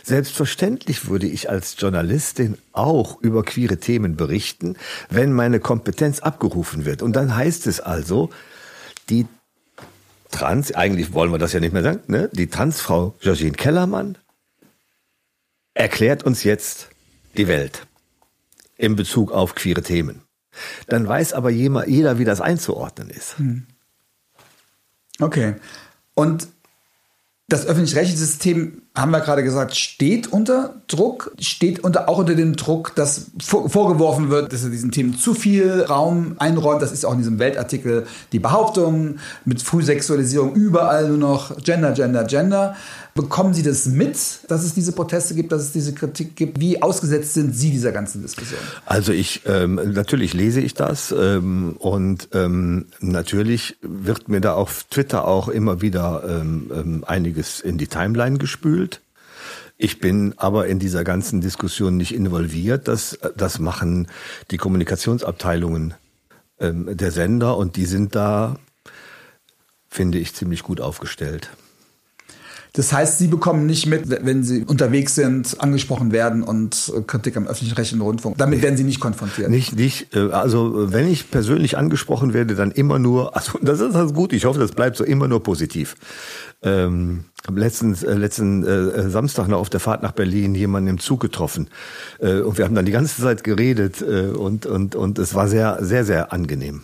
[0.06, 4.78] Selbstverständlich würde ich als Journalistin auch über queere Themen berichten,
[5.10, 7.01] wenn meine Kompetenz abgerufen wird.
[7.01, 8.30] Und dann heißt es also,
[9.10, 9.26] die
[10.30, 12.30] Trans, eigentlich wollen wir das ja nicht mehr sagen, ne?
[12.32, 14.20] die Transfrau Georgine Kellermann
[15.74, 16.89] erklärt uns jetzt
[17.36, 17.88] die Welt
[18.78, 20.22] in Bezug auf queere Themen.
[20.86, 23.39] Dann weiß aber jeder, wie das einzuordnen ist.
[23.39, 23.66] Hm.
[25.20, 25.56] Okay.
[26.14, 26.47] Und
[27.47, 32.55] das öffentlich-rechtliche System, haben wir gerade gesagt, steht unter Druck, steht unter, auch unter dem
[32.55, 36.81] Druck, dass vor, vorgeworfen wird, dass er diesen Themen zu viel Raum einräumt.
[36.81, 42.23] Das ist auch in diesem Weltartikel die Behauptung mit Frühsexualisierung überall nur noch Gender, Gender,
[42.23, 42.75] Gender.
[43.17, 44.17] Bekommen Sie das mit,
[44.49, 46.59] dass es diese Proteste gibt, dass es diese Kritik gibt?
[46.59, 48.59] Wie ausgesetzt sind Sie dieser ganzen Diskussion?
[48.85, 54.83] Also ich, ähm, natürlich lese ich das ähm, und ähm, natürlich wird mir da auf
[54.89, 58.84] Twitter auch immer wieder ähm, ähm, einiges in die Timeline gespült.
[59.78, 62.88] Ich bin aber in dieser ganzen Diskussion nicht involviert.
[62.88, 64.07] Das, das machen
[64.51, 65.95] die Kommunikationsabteilungen
[66.59, 68.57] ähm, der Sender und die sind da,
[69.89, 71.49] finde ich, ziemlich gut aufgestellt.
[72.76, 77.47] Das heißt, Sie bekommen nicht mit, wenn Sie unterwegs sind, angesprochen werden und Kritik am
[77.47, 78.38] öffentlich-rechtlichen Rundfunk.
[78.38, 79.49] Damit werden Sie nicht konfrontiert.
[79.49, 80.13] Nicht, nicht.
[80.13, 83.34] Äh, also wenn ich persönlich angesprochen werde, dann immer nur.
[83.45, 84.34] Also das ist das gut.
[84.34, 85.95] Ich hoffe, das bleibt so immer nur positiv.
[86.63, 91.19] Ähm, letzten, äh, letzten äh, Samstag noch auf der Fahrt nach Berlin jemanden im Zug
[91.19, 91.69] getroffen
[92.19, 95.47] äh, und wir haben dann die ganze Zeit geredet äh, und und und es war
[95.47, 96.82] sehr sehr sehr angenehm.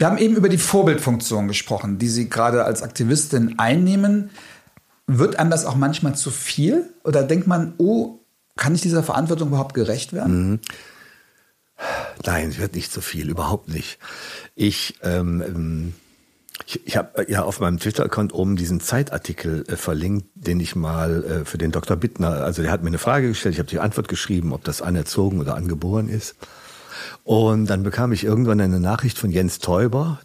[0.00, 4.30] Wir haben eben über die Vorbildfunktion gesprochen, die Sie gerade als Aktivistin einnehmen.
[5.18, 6.88] Wird einem das auch manchmal zu viel?
[7.04, 8.20] Oder denkt man, oh,
[8.56, 10.50] kann ich dieser Verantwortung überhaupt gerecht werden?
[10.50, 10.60] Mhm.
[12.24, 13.98] Nein, es wird nicht zu viel, überhaupt nicht.
[14.54, 15.92] Ich, ähm, ähm
[16.66, 21.24] ich, ich habe ja auf meinem Twitter-Account oben diesen Zeitartikel äh, verlinkt, den ich mal
[21.24, 21.96] äh, für den Dr.
[21.96, 24.82] Bittner, also der hat mir eine Frage gestellt, ich habe die Antwort geschrieben, ob das
[24.82, 26.36] anerzogen oder angeboren ist.
[27.24, 30.20] Und dann bekam ich irgendwann eine Nachricht von Jens Teuber,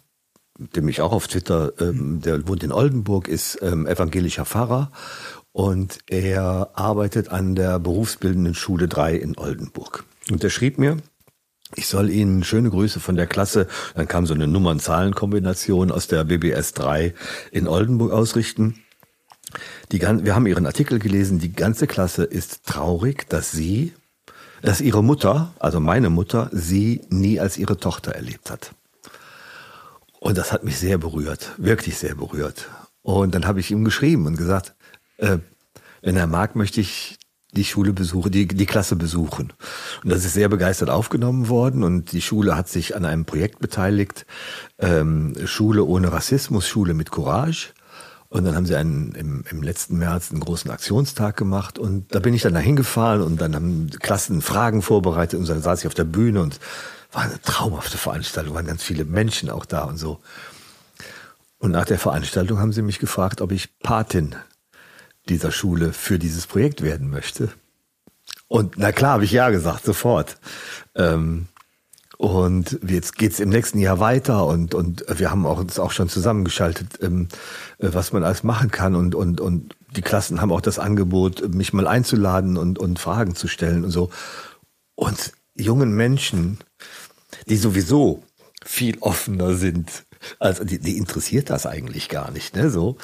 [0.58, 4.90] dem ich auch auf Twitter, ähm, der wohnt in Oldenburg, ist ähm, evangelischer Pfarrer
[5.52, 10.04] und er arbeitet an der berufsbildenden Schule 3 in Oldenburg.
[10.30, 10.98] Und er schrieb mir,
[11.74, 16.24] ich soll Ihnen schöne Grüße von der Klasse, dann kam so eine Nummern-Zahlen-Kombination aus der
[16.24, 17.14] BBS 3
[17.50, 18.82] in Oldenburg ausrichten.
[19.92, 23.92] Die, wir haben Ihren Artikel gelesen, die ganze Klasse ist traurig, dass Sie,
[24.62, 28.72] dass ihre Mutter, also meine Mutter, sie nie als ihre Tochter erlebt hat.
[30.26, 32.68] Und das hat mich sehr berührt, wirklich sehr berührt.
[33.02, 34.74] Und dann habe ich ihm geschrieben und gesagt,
[35.18, 35.38] äh,
[36.02, 37.16] wenn er mag, möchte ich
[37.52, 39.52] die Schule besuchen, die, die Klasse besuchen.
[40.02, 43.60] Und das ist sehr begeistert aufgenommen worden und die Schule hat sich an einem Projekt
[43.60, 44.26] beteiligt,
[44.80, 47.68] ähm, Schule ohne Rassismus, Schule mit Courage.
[48.28, 52.18] Und dann haben sie einen, im, im letzten März einen großen Aktionstag gemacht und da
[52.18, 55.86] bin ich dann dahin gefahren und dann haben Klassen Fragen vorbereitet und dann saß ich
[55.86, 56.58] auf der Bühne und
[57.16, 60.20] war eine traumhafte Veranstaltung, waren ganz viele Menschen auch da und so.
[61.58, 64.36] Und nach der Veranstaltung haben sie mich gefragt, ob ich Patin
[65.30, 67.48] dieser Schule für dieses Projekt werden möchte.
[68.48, 70.36] Und na klar, habe ich ja gesagt, sofort.
[70.94, 71.46] Ähm,
[72.18, 76.10] und jetzt geht's im nächsten Jahr weiter und, und wir haben auch, uns auch schon
[76.10, 77.28] zusammengeschaltet, ähm,
[77.78, 78.94] äh, was man alles machen kann.
[78.94, 83.34] Und, und, und die Klassen haben auch das Angebot, mich mal einzuladen und, und Fragen
[83.34, 84.10] zu stellen und so.
[84.94, 86.58] Und jungen Menschen,
[87.48, 88.22] die sowieso
[88.64, 90.04] viel offener sind,
[90.38, 92.70] also die, die interessiert das eigentlich gar nicht, ne?
[92.70, 92.96] So.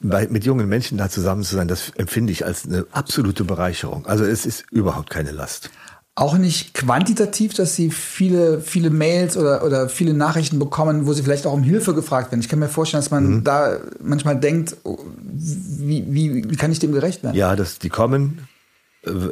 [0.00, 4.06] Bei, mit jungen Menschen da zusammen zu sein, das empfinde ich als eine absolute Bereicherung.
[4.06, 5.70] Also es ist überhaupt keine Last.
[6.14, 11.22] auch nicht quantitativ, dass sie viele, viele Mails oder, oder viele Nachrichten bekommen, wo sie
[11.22, 12.40] vielleicht auch um Hilfe gefragt werden.
[12.40, 13.44] Ich kann mir vorstellen, dass man mhm.
[13.44, 17.34] da manchmal denkt, oh, wie, wie, wie kann ich dem gerecht werden?
[17.34, 18.46] Ja, das, die kommen.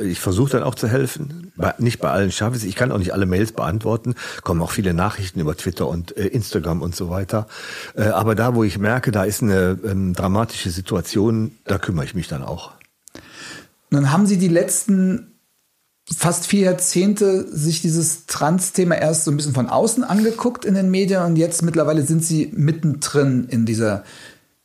[0.02, 1.52] Ich versuche dann auch zu helfen.
[1.78, 2.68] Nicht bei allen schaffe ich es.
[2.68, 4.16] Ich kann auch nicht alle Mails beantworten.
[4.42, 7.46] Kommen auch viele Nachrichten über Twitter und äh, Instagram und so weiter.
[7.94, 12.14] Äh, aber da, wo ich merke, da ist eine ähm, dramatische Situation, da kümmere ich
[12.14, 12.72] mich dann auch.
[13.90, 15.30] Nun haben Sie die letzten
[16.16, 20.90] fast vier Jahrzehnte sich dieses Trans-Thema erst so ein bisschen von außen angeguckt in den
[20.90, 24.02] Medien und jetzt mittlerweile sind sie mittendrin in dieser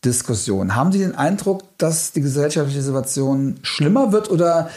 [0.04, 0.76] Diskussion.
[0.76, 4.70] Haben Sie den Eindruck, dass die gesellschaftliche Situation schlimmer wird oder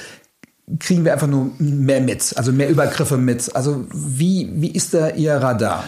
[0.79, 3.55] kriegen wir einfach nur mehr mit, also mehr Übergriffe mit?
[3.55, 5.85] Also wie, wie ist da Ihr Radar?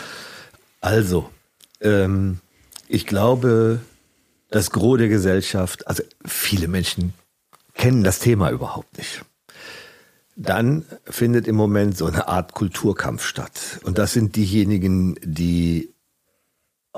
[0.81, 1.29] Also,
[1.81, 2.39] ähm,
[2.89, 3.81] ich glaube,
[4.51, 7.15] das Gros der Gesellschaft, also viele Menschen
[7.75, 9.25] kennen das Thema überhaupt nicht
[10.41, 13.81] dann findet im Moment so eine Art Kulturkampf statt.
[13.85, 15.93] Und das sind diejenigen, die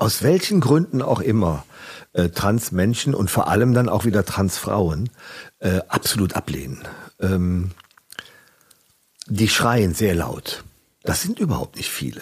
[0.03, 1.63] aus welchen Gründen auch immer
[2.11, 5.09] äh, Transmenschen und vor allem dann auch wieder Transfrauen
[5.59, 6.83] äh, absolut ablehnen.
[7.21, 7.71] Ähm,
[9.27, 10.65] die schreien sehr laut.
[11.03, 12.21] Das sind überhaupt nicht viele.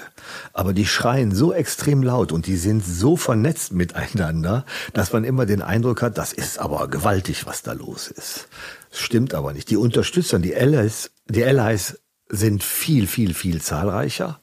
[0.53, 4.63] Aber die schreien so extrem laut und die sind so vernetzt miteinander,
[4.93, 8.47] dass man immer den Eindruck hat, das ist aber gewaltig, was da los ist.
[8.91, 9.71] Stimmt aber nicht.
[9.71, 14.39] Die Unterstützer, die Allies, die Allies sind viel, viel, viel zahlreicher.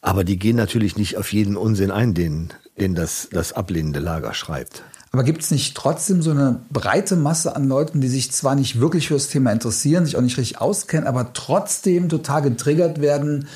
[0.00, 4.34] Aber die gehen natürlich nicht auf jeden Unsinn ein, den, den das, das ablehnende Lager
[4.34, 4.82] schreibt.
[5.10, 8.78] Aber gibt es nicht trotzdem so eine breite Masse an Leuten, die sich zwar nicht
[8.78, 13.48] wirklich für das Thema interessieren, sich auch nicht richtig auskennen, aber trotzdem total getriggert werden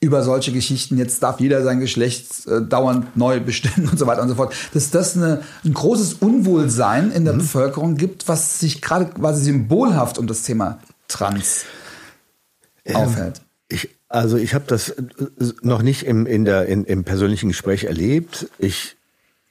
[0.00, 4.22] über solche Geschichten, jetzt darf jeder sein Geschlecht äh, dauernd neu bestimmen und so weiter
[4.22, 7.38] und so fort, dass das eine, ein großes Unwohlsein in der mhm.
[7.38, 11.64] Bevölkerung gibt, was sich gerade quasi symbolhaft um das Thema Trans
[12.84, 13.40] ähm, aufhält.
[13.68, 15.02] Ich, also ich habe das äh,
[15.62, 18.48] noch nicht im, in der, in, im persönlichen Gespräch erlebt.
[18.58, 18.96] Ich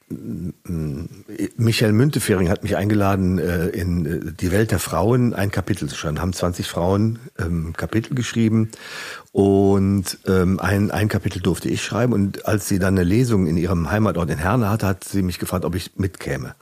[0.10, 5.97] Michael Müntefering hat mich eingeladen, äh, in äh, die Welt der Frauen ein Kapitel zu
[5.97, 6.22] schreiben.
[6.22, 8.72] Haben 20 Frauen ähm, Kapitel geschrieben
[9.34, 12.14] und ähm, ein, ein Kapitel durfte ich schreiben.
[12.14, 15.39] Und als sie dann eine Lesung in ihrem Heimatort in Herne hatte, hat sie mich
[15.39, 16.55] gefragt, ob ich mitkäme.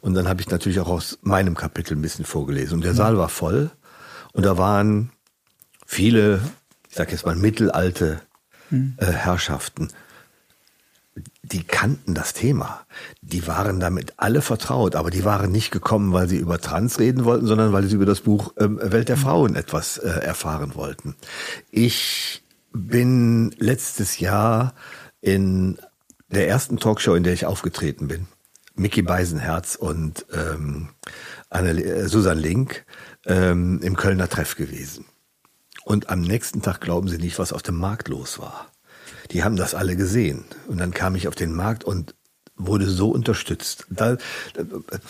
[0.00, 2.74] Und dann habe ich natürlich auch aus meinem Kapitel ein bisschen vorgelesen.
[2.74, 3.70] Und der Saal war voll
[4.32, 5.10] und da waren
[5.86, 6.40] viele,
[6.98, 8.20] ich sage jetzt mal mittelalte
[8.70, 8.96] hm.
[8.98, 9.88] äh, Herrschaften
[11.42, 12.86] die kannten das Thema.
[13.22, 17.24] Die waren damit alle vertraut, aber die waren nicht gekommen, weil sie über Trans reden
[17.24, 21.16] wollten, sondern weil sie über das Buch ähm, Welt der Frauen etwas äh, erfahren wollten.
[21.70, 22.42] Ich
[22.72, 24.74] bin letztes Jahr
[25.20, 25.78] in
[26.28, 28.26] der ersten Talkshow, in der ich aufgetreten bin,
[28.74, 30.90] Mickey Beisenherz und ähm,
[31.50, 32.84] Anne, äh, Susan Link
[33.26, 35.06] ähm, im Kölner Treff gewesen.
[35.84, 38.70] Und am nächsten Tag glauben Sie nicht, was auf dem Markt los war
[39.30, 40.44] die haben das alle gesehen.
[40.66, 42.14] Und dann kam ich auf den Markt und
[42.56, 43.86] wurde so unterstützt.
[43.88, 44.16] Da,
[44.54, 44.62] da,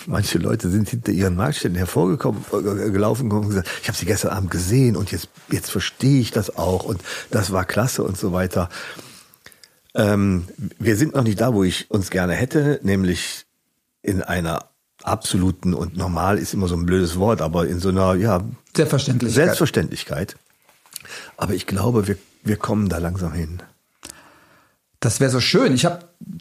[0.06, 4.32] manche Leute sind hinter ihren Marktständen hervorgekommen, äh, gelaufen und gesagt, ich habe sie gestern
[4.32, 7.00] Abend gesehen und jetzt, jetzt verstehe ich das auch und
[7.30, 8.68] das war klasse und so weiter.
[9.94, 10.44] Ähm,
[10.78, 13.46] wir sind noch nicht da, wo ich uns gerne hätte, nämlich
[14.02, 14.68] in einer
[15.02, 18.44] absoluten und normal ist immer so ein blödes Wort, aber in so einer ja
[18.76, 19.34] Selbstverständlichkeit.
[19.34, 20.36] Selbstverständlichkeit.
[21.36, 23.62] Aber ich glaube, wir, wir kommen da langsam hin.
[25.00, 25.74] Das wäre so schön.
[25.74, 26.00] Ich habe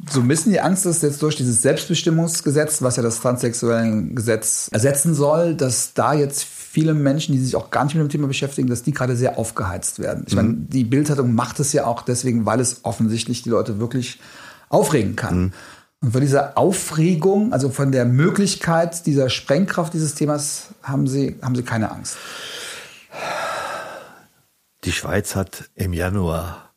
[0.10, 4.70] so ein bisschen die Angst, dass jetzt durch dieses Selbstbestimmungsgesetz, was ja das transsexuelle Gesetz
[4.72, 8.28] ersetzen soll, dass da jetzt viele Menschen, die sich auch gar nicht mit dem Thema
[8.28, 10.24] beschäftigen, dass die gerade sehr aufgeheizt werden.
[10.28, 10.42] Ich mhm.
[10.42, 14.20] meine, die Bildzeitung macht es ja auch deswegen, weil es offensichtlich die Leute wirklich
[14.70, 15.40] aufregen kann.
[15.40, 15.52] Mhm.
[16.02, 21.56] Und von dieser Aufregung, also von der Möglichkeit dieser Sprengkraft dieses Themas, haben Sie, haben
[21.56, 22.18] Sie keine Angst.
[24.88, 26.74] Die Schweiz hat im Januar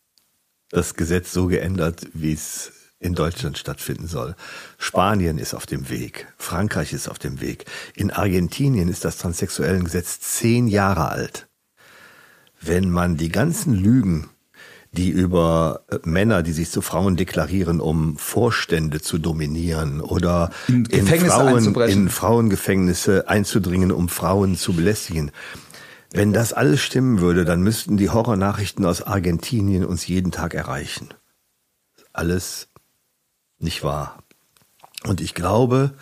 [0.68, 4.34] das Gesetz so geändert, wie es in Deutschland stattfinden soll.
[4.78, 6.26] Spanien ist auf dem Weg.
[6.36, 7.66] Frankreich ist auf dem Weg.
[7.94, 11.46] In Argentinien ist das Transsexuellengesetz zehn Jahre alt.
[12.60, 14.28] Wenn man die ganzen Lügen,
[14.90, 20.84] die über äh, Männer, die sich zu Frauen deklarieren, um Vorstände zu dominieren oder in,
[20.86, 25.30] in, Frauen, in Frauengefängnisse einzudringen, um Frauen zu belästigen,
[26.12, 31.08] wenn das alles stimmen würde, dann müssten die Horrornachrichten aus Argentinien uns jeden Tag erreichen.
[32.12, 32.68] Alles
[33.58, 34.18] nicht wahr.
[35.04, 35.94] Und ich glaube,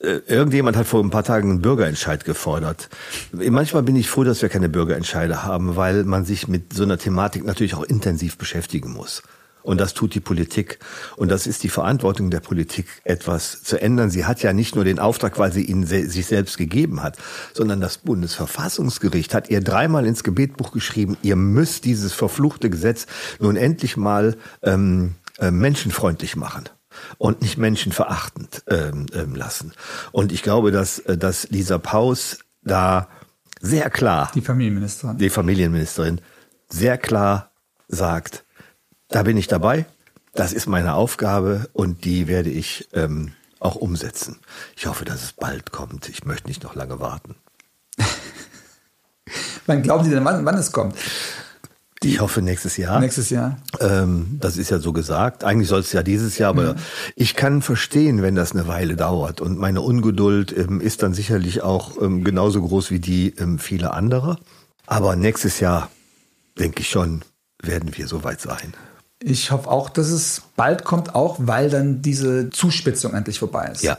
[0.00, 2.88] äh, irgendjemand hat vor ein paar Tagen einen Bürgerentscheid gefordert.
[3.32, 6.98] Manchmal bin ich froh, dass wir keine Bürgerentscheide haben, weil man sich mit so einer
[6.98, 9.22] Thematik natürlich auch intensiv beschäftigen muss.
[9.64, 10.78] Und das tut die Politik.
[11.16, 14.10] Und das ist die Verantwortung der Politik, etwas zu ändern.
[14.10, 17.16] Sie hat ja nicht nur den Auftrag, weil sie ihn se sich selbst gegeben hat,
[17.54, 23.06] sondern das Bundesverfassungsgericht hat ihr dreimal ins Gebetbuch geschrieben, ihr müsst dieses verfluchte Gesetz
[23.40, 26.64] nun endlich mal ähm, äh, menschenfreundlich machen
[27.16, 29.72] und nicht menschenverachtend ähm, ähm, lassen.
[30.12, 33.08] Und ich glaube, dass, äh, dass Lisa Paus da
[33.62, 36.20] sehr klar, die Familienministerin, die Familienministerin,
[36.68, 37.50] sehr klar
[37.88, 38.44] sagt,
[39.14, 39.86] da bin ich dabei,
[40.34, 44.40] das ist meine Aufgabe und die werde ich ähm, auch umsetzen.
[44.76, 46.08] Ich hoffe, dass es bald kommt.
[46.08, 47.36] Ich möchte nicht noch lange warten.
[49.66, 50.96] wann glauben Sie denn, wann, wann es kommt?
[52.02, 52.98] Ich hoffe nächstes Jahr.
[52.98, 53.56] Nächstes Jahr.
[53.78, 55.44] Ähm, das ist ja so gesagt.
[55.44, 56.78] Eigentlich soll es ja dieses Jahr, aber mhm.
[57.14, 59.40] ich kann verstehen, wenn das eine Weile dauert.
[59.40, 63.94] Und meine Ungeduld ähm, ist dann sicherlich auch ähm, genauso groß wie die ähm, viele
[63.94, 64.38] andere.
[64.86, 65.88] Aber nächstes Jahr,
[66.58, 67.22] denke ich schon,
[67.62, 68.74] werden wir soweit sein.
[69.26, 73.82] Ich hoffe auch, dass es bald kommt, auch weil dann diese Zuspitzung endlich vorbei ist.
[73.82, 73.98] Ja,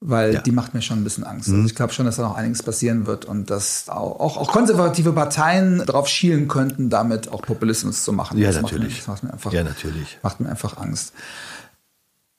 [0.00, 0.40] weil ja.
[0.40, 1.48] die macht mir schon ein bisschen Angst.
[1.48, 1.56] Mhm.
[1.56, 4.52] Also ich glaube schon, dass da noch einiges passieren wird und dass auch, auch, auch
[4.52, 8.38] konservative Parteien darauf schielen könnten, damit auch Populismus zu machen.
[8.38, 8.82] Ja, das natürlich.
[8.82, 10.18] Macht mir, das macht mir einfach, ja, natürlich.
[10.22, 11.12] Macht mir einfach Angst.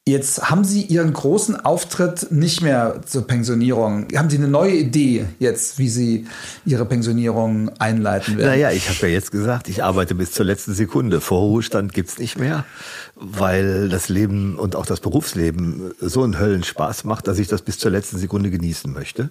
[0.10, 4.08] Jetzt haben Sie Ihren großen Auftritt nicht mehr zur Pensionierung.
[4.16, 6.26] Haben Sie eine neue Idee jetzt, wie Sie
[6.66, 8.50] Ihre Pensionierung einleiten werden?
[8.50, 11.22] Naja, ich habe ja jetzt gesagt, ich arbeite bis zur letzten Sekunde.
[11.22, 12.66] Vorruhestand gibt's nicht mehr,
[13.16, 17.78] weil das Leben und auch das Berufsleben so einen Höllenspaß macht, dass ich das bis
[17.78, 19.30] zur letzten Sekunde genießen möchte.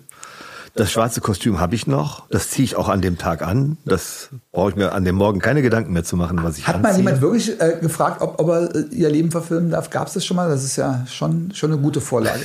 [0.75, 2.29] Das schwarze Kostüm habe ich noch.
[2.31, 3.77] Das ziehe ich auch an dem Tag an.
[3.85, 6.77] Das brauche ich mir an dem Morgen keine Gedanken mehr zu machen, was ich Hat
[6.77, 6.93] anziehe.
[6.93, 9.91] mal jemand wirklich äh, gefragt, ob, ob er äh, ihr Leben verfilmen darf?
[9.91, 10.49] Gab es das schon mal?
[10.49, 12.41] Das ist ja schon, schon eine gute Vorlage.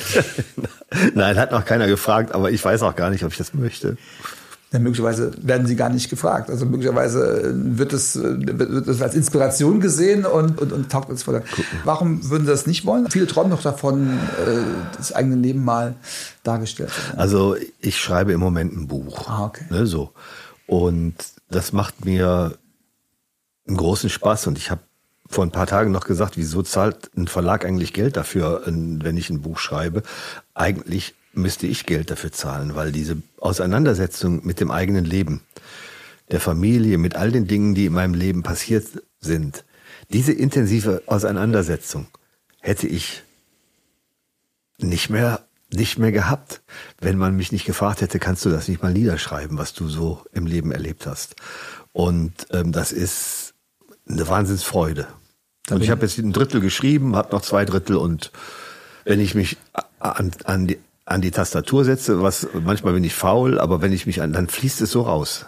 [1.14, 3.98] Nein, hat noch keiner gefragt, aber ich weiß auch gar nicht, ob ich das möchte.
[4.74, 6.50] Ja, möglicherweise werden sie gar nicht gefragt.
[6.50, 11.44] Also möglicherweise wird es, wird es als Inspiration gesehen und, und, und taugt uns vor.
[11.84, 13.10] Warum würden sie das nicht wollen?
[13.12, 14.62] Viele träumen noch davon, äh,
[14.98, 15.94] das eigene Leben mal
[16.42, 16.90] dargestellt.
[17.16, 19.30] Also ich schreibe im Moment ein Buch.
[19.30, 19.66] Ah, okay.
[19.70, 20.12] Ne, so.
[20.66, 21.14] Und
[21.52, 22.58] das macht mir
[23.68, 24.82] einen großen Spaß und ich habe
[25.30, 29.30] vor ein paar Tagen noch gesagt, wieso zahlt ein Verlag eigentlich Geld dafür, wenn ich
[29.30, 30.02] ein Buch schreibe?
[30.56, 35.42] Eigentlich müsste ich Geld dafür zahlen, weil diese Auseinandersetzung mit dem eigenen Leben,
[36.32, 38.86] der Familie, mit all den Dingen, die in meinem Leben passiert
[39.20, 39.66] sind,
[40.12, 42.08] diese intensive Auseinandersetzung
[42.60, 43.24] hätte ich
[44.78, 46.62] nicht mehr nicht mehr gehabt,
[47.00, 50.24] wenn man mich nicht gefragt hätte, kannst du das nicht mal niederschreiben, was du so
[50.32, 51.36] im Leben erlebt hast.
[51.92, 53.56] Und ähm, das ist
[54.08, 55.08] eine Wahnsinnsfreude.
[55.70, 58.32] Und ich habe jetzt ein Drittel geschrieben, habe noch zwei Drittel und
[59.06, 59.58] wenn ich mich
[60.00, 64.06] an, an, die, an die Tastatur setze, was manchmal bin ich faul, aber wenn ich
[64.06, 65.46] mich an, dann fließt es so raus.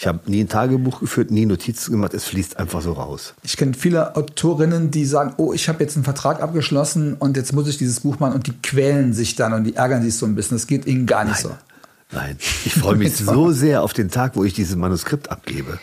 [0.00, 3.34] Ich habe nie ein Tagebuch geführt, nie Notizen gemacht, es fließt einfach so raus.
[3.42, 7.52] Ich kenne viele Autorinnen, die sagen, oh, ich habe jetzt einen Vertrag abgeschlossen und jetzt
[7.52, 10.24] muss ich dieses Buch machen und die quälen sich dann und die ärgern sich so
[10.24, 10.56] ein bisschen.
[10.56, 11.52] Das geht ihnen gar nicht Nein.
[11.52, 12.16] so.
[12.16, 15.80] Nein, ich freue mich so sehr auf den Tag, wo ich dieses Manuskript abgebe.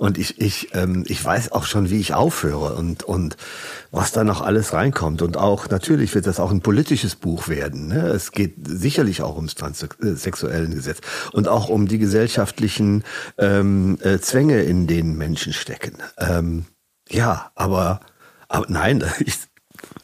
[0.00, 3.36] Und ich, ich, ähm, ich weiß auch schon, wie ich aufhöre und, und
[3.90, 5.20] was da noch alles reinkommt.
[5.20, 7.88] Und auch, natürlich wird das auch ein politisches Buch werden.
[7.88, 8.08] Ne?
[8.08, 11.00] Es geht sicherlich auch ums transsexuellen Gesetz
[11.32, 13.04] und auch um die gesellschaftlichen
[13.36, 15.98] ähm, äh, Zwänge, in denen Menschen stecken.
[16.16, 16.64] Ähm,
[17.10, 18.00] ja, aber,
[18.48, 19.34] aber nein, ich,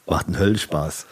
[0.04, 1.06] macht einen Höllenspaß.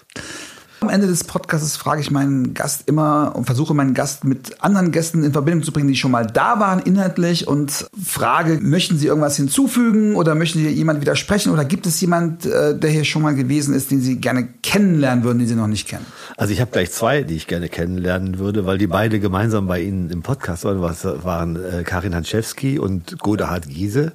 [0.84, 4.92] Am Ende des Podcasts frage ich meinen Gast immer und versuche meinen Gast mit anderen
[4.92, 9.06] Gästen in Verbindung zu bringen, die schon mal da waren inhaltlich und frage, möchten Sie
[9.06, 13.22] irgendwas hinzufügen oder möchten Sie jemand widersprechen oder gibt es jemand, äh, der hier schon
[13.22, 16.04] mal gewesen ist, den Sie gerne kennenlernen würden, den Sie noch nicht kennen?
[16.36, 19.80] Also ich habe gleich zwei, die ich gerne kennenlernen würde, weil die beide gemeinsam bei
[19.80, 24.12] Ihnen im Podcast waren, waren äh, Karin Hanschewski und Godehard Giese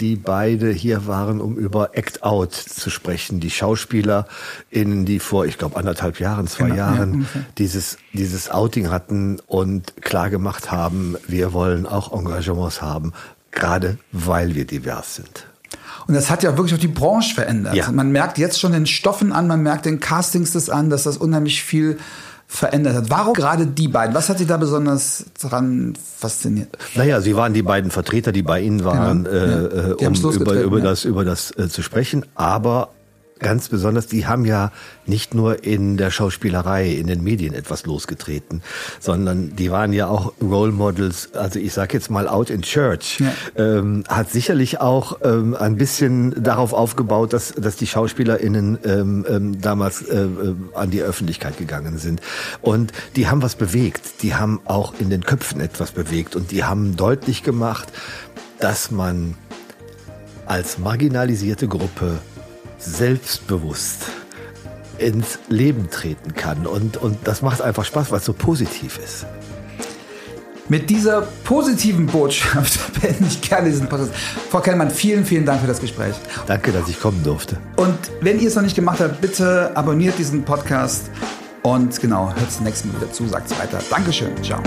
[0.00, 3.40] die beide hier waren, um über Act Out zu sprechen.
[3.40, 4.26] Die Schauspieler,
[4.70, 9.40] in die vor, ich glaube, anderthalb Jahren, zwei genau, Jahren ja, dieses, dieses Outing hatten
[9.46, 13.12] und klar gemacht haben, wir wollen auch Engagements haben,
[13.52, 15.46] gerade weil wir divers sind.
[16.06, 17.74] Und das hat ja wirklich auch die Branche verändert.
[17.74, 17.90] Ja.
[17.90, 21.16] Man merkt jetzt schon den Stoffen an, man merkt den Castings das an, dass das
[21.16, 21.98] unheimlich viel
[22.46, 23.10] verändert hat.
[23.10, 24.14] Warum gerade die beiden?
[24.14, 26.68] Was hat Sie da besonders daran fasziniert?
[26.94, 29.36] Naja, Sie waren die beiden Vertreter, die bei Ihnen waren, genau.
[29.36, 30.08] äh, ja.
[30.08, 32.24] um über, über das, über das äh, zu sprechen.
[32.34, 32.90] Aber
[33.38, 34.72] ganz besonders, die haben ja
[35.04, 38.62] nicht nur in der Schauspielerei, in den Medien etwas losgetreten,
[38.98, 43.20] sondern die waren ja auch Role Models, also ich sage jetzt mal Out in Church,
[43.20, 43.32] ja.
[43.56, 49.60] ähm, hat sicherlich auch ähm, ein bisschen darauf aufgebaut, dass, dass die SchauspielerInnen ähm, ähm,
[49.60, 52.20] damals äh, äh, an die Öffentlichkeit gegangen sind.
[52.62, 56.64] Und die haben was bewegt, die haben auch in den Köpfen etwas bewegt und die
[56.64, 57.92] haben deutlich gemacht,
[58.58, 59.34] dass man
[60.46, 62.18] als marginalisierte Gruppe
[62.78, 64.06] selbstbewusst
[64.98, 66.66] ins Leben treten kann.
[66.66, 69.26] Und, und das macht einfach Spaß, weil es so positiv ist.
[70.68, 74.12] Mit dieser positiven Botschaft beende ich gerne diesen Podcast.
[74.50, 76.14] Frau Kellmann, vielen, vielen Dank für das Gespräch.
[76.46, 77.56] Danke, dass ich kommen durfte.
[77.76, 81.10] Und wenn ihr es noch nicht gemacht habt, bitte abonniert diesen Podcast
[81.62, 83.80] und genau, hört es nächsten Mal wieder zu, sagt es weiter.
[83.90, 84.60] Dankeschön, ciao.